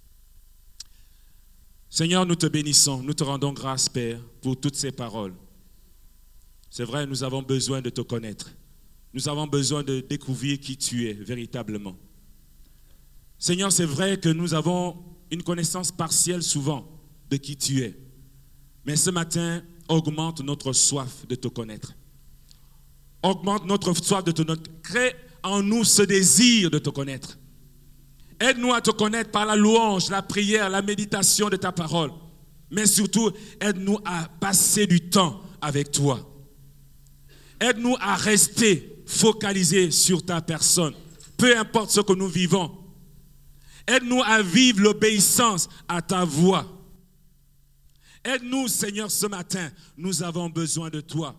[1.95, 5.33] Seigneur, nous te bénissons, nous te rendons grâce, Père, pour toutes ces paroles.
[6.69, 8.51] C'est vrai, nous avons besoin de te connaître.
[9.13, 11.97] Nous avons besoin de découvrir qui tu es véritablement.
[13.39, 16.85] Seigneur, c'est vrai que nous avons une connaissance partielle souvent
[17.31, 17.97] de qui tu es.
[18.85, 21.95] Mais ce matin, augmente notre soif de te connaître.
[23.23, 24.69] Augmente notre soif de te connaître.
[24.83, 25.15] Crée
[25.45, 27.39] en nous ce désir de te connaître.
[28.41, 32.11] Aide-nous à te connaître par la louange, la prière, la méditation de ta parole.
[32.71, 33.31] Mais surtout,
[33.61, 36.21] aide-nous à passer du temps avec toi.
[37.61, 40.95] Aide-nous à rester focalisés sur ta personne,
[41.37, 42.77] peu importe ce que nous vivons.
[43.87, 46.67] Aide-nous à vivre l'obéissance à ta voix.
[48.25, 49.71] Aide-nous, Seigneur, ce matin.
[49.97, 51.37] Nous avons besoin de toi.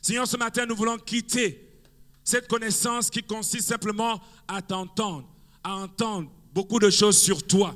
[0.00, 1.80] Seigneur, ce matin, nous voulons quitter
[2.22, 5.28] cette connaissance qui consiste simplement à t'entendre,
[5.64, 7.74] à entendre beaucoup de choses sur toi,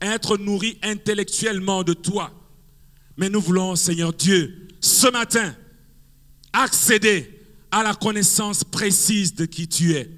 [0.00, 2.32] à être nourri intellectuellement de toi.
[3.16, 5.54] Mais nous voulons, Seigneur Dieu, ce matin,
[6.52, 10.10] accéder à la connaissance précise de qui tu es.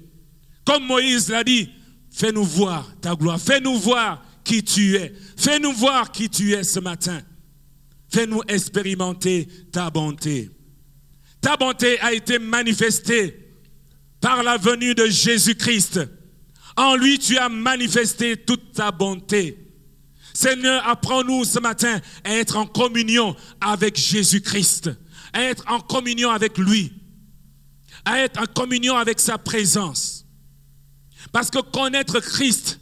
[0.65, 1.69] Comme Moïse l'a dit,
[2.11, 6.79] fais-nous voir ta gloire, fais-nous voir qui tu es, fais-nous voir qui tu es ce
[6.79, 7.21] matin.
[8.09, 10.51] Fais-nous expérimenter ta bonté.
[11.41, 13.37] Ta bonté a été manifestée
[14.21, 15.99] par la venue de Jésus-Christ.
[16.75, 19.57] En lui, tu as manifesté toute ta bonté.
[20.33, 24.89] Seigneur, apprends-nous ce matin à être en communion avec Jésus-Christ,
[25.31, 26.91] à être en communion avec lui,
[28.03, 30.25] à être en communion avec sa présence.
[31.31, 32.79] Parce que connaître Christ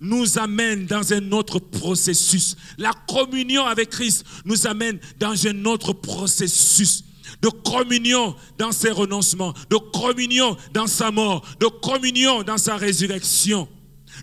[0.00, 2.56] nous amène dans un autre processus.
[2.78, 7.04] La communion avec Christ nous amène dans un autre processus
[7.40, 13.68] de communion dans ses renoncements, de communion dans sa mort, de communion dans sa résurrection,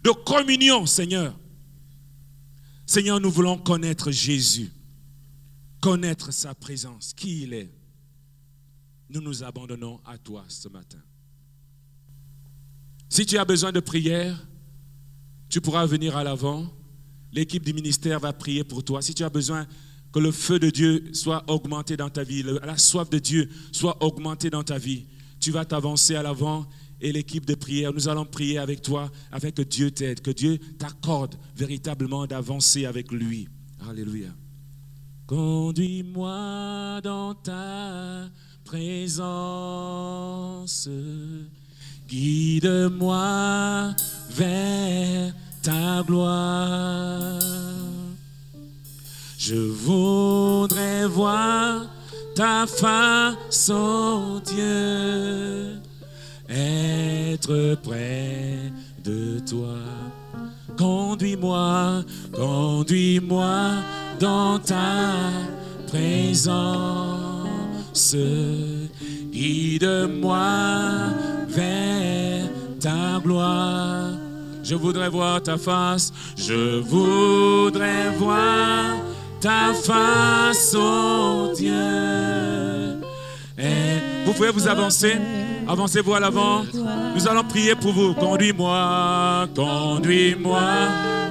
[0.04, 1.38] de communion, Seigneur.
[2.86, 4.72] Seigneur, nous voulons connaître Jésus,
[5.82, 7.72] connaître sa présence, qui il est.
[9.10, 11.02] Nous nous abandonnons à toi ce matin.
[13.10, 14.46] Si tu as besoin de prière,
[15.50, 16.74] tu pourras venir à l'avant.
[17.32, 19.02] L'équipe du ministère va prier pour toi.
[19.02, 19.68] Si tu as besoin
[20.16, 24.02] que le feu de Dieu soit augmenté dans ta vie, la soif de Dieu soit
[24.02, 25.08] augmentée dans ta vie,
[25.42, 26.66] tu vas t'avancer à l'avant
[27.02, 30.58] et l'équipe de prière, nous allons prier avec toi, afin que Dieu t'aide, que Dieu
[30.80, 33.50] t'accorde véritablement d'avancer avec lui.
[33.90, 34.30] Alléluia.
[35.28, 38.30] Conduis-moi dans ta
[38.64, 39.20] présence,
[42.08, 43.94] guide-moi
[44.30, 47.42] vers ta gloire.
[49.48, 51.86] Je voudrais voir
[52.34, 55.80] ta face, oh Dieu,
[56.50, 58.72] être près
[59.04, 59.78] de toi.
[60.76, 62.02] Conduis-moi,
[62.34, 63.74] conduis-moi
[64.20, 65.14] dans ta
[65.86, 66.56] présence.
[69.32, 70.40] Guide-moi
[71.50, 74.10] vers ta gloire.
[74.64, 78.96] Je voudrais voir ta face, je voudrais voir
[79.40, 81.74] ta face, oh Dieu.
[84.26, 85.16] Vous pouvez vous avancer,
[85.68, 86.66] avancez-vous à l'avant.
[87.16, 88.14] Nous allons prier pour vous.
[88.14, 90.62] Conduis-moi, conduis-moi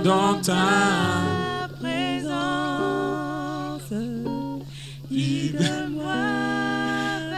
[0.03, 1.27] dans ta
[1.81, 2.33] présence.
[5.11, 6.15] Guide-moi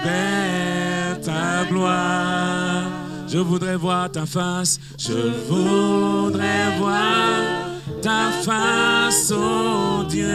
[0.04, 2.84] vers ta gloire.
[3.28, 7.65] Je voudrais voir ta face, je voudrais voir
[8.06, 10.28] ta face, ô oh Dieu,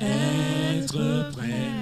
[0.00, 1.79] être prêt.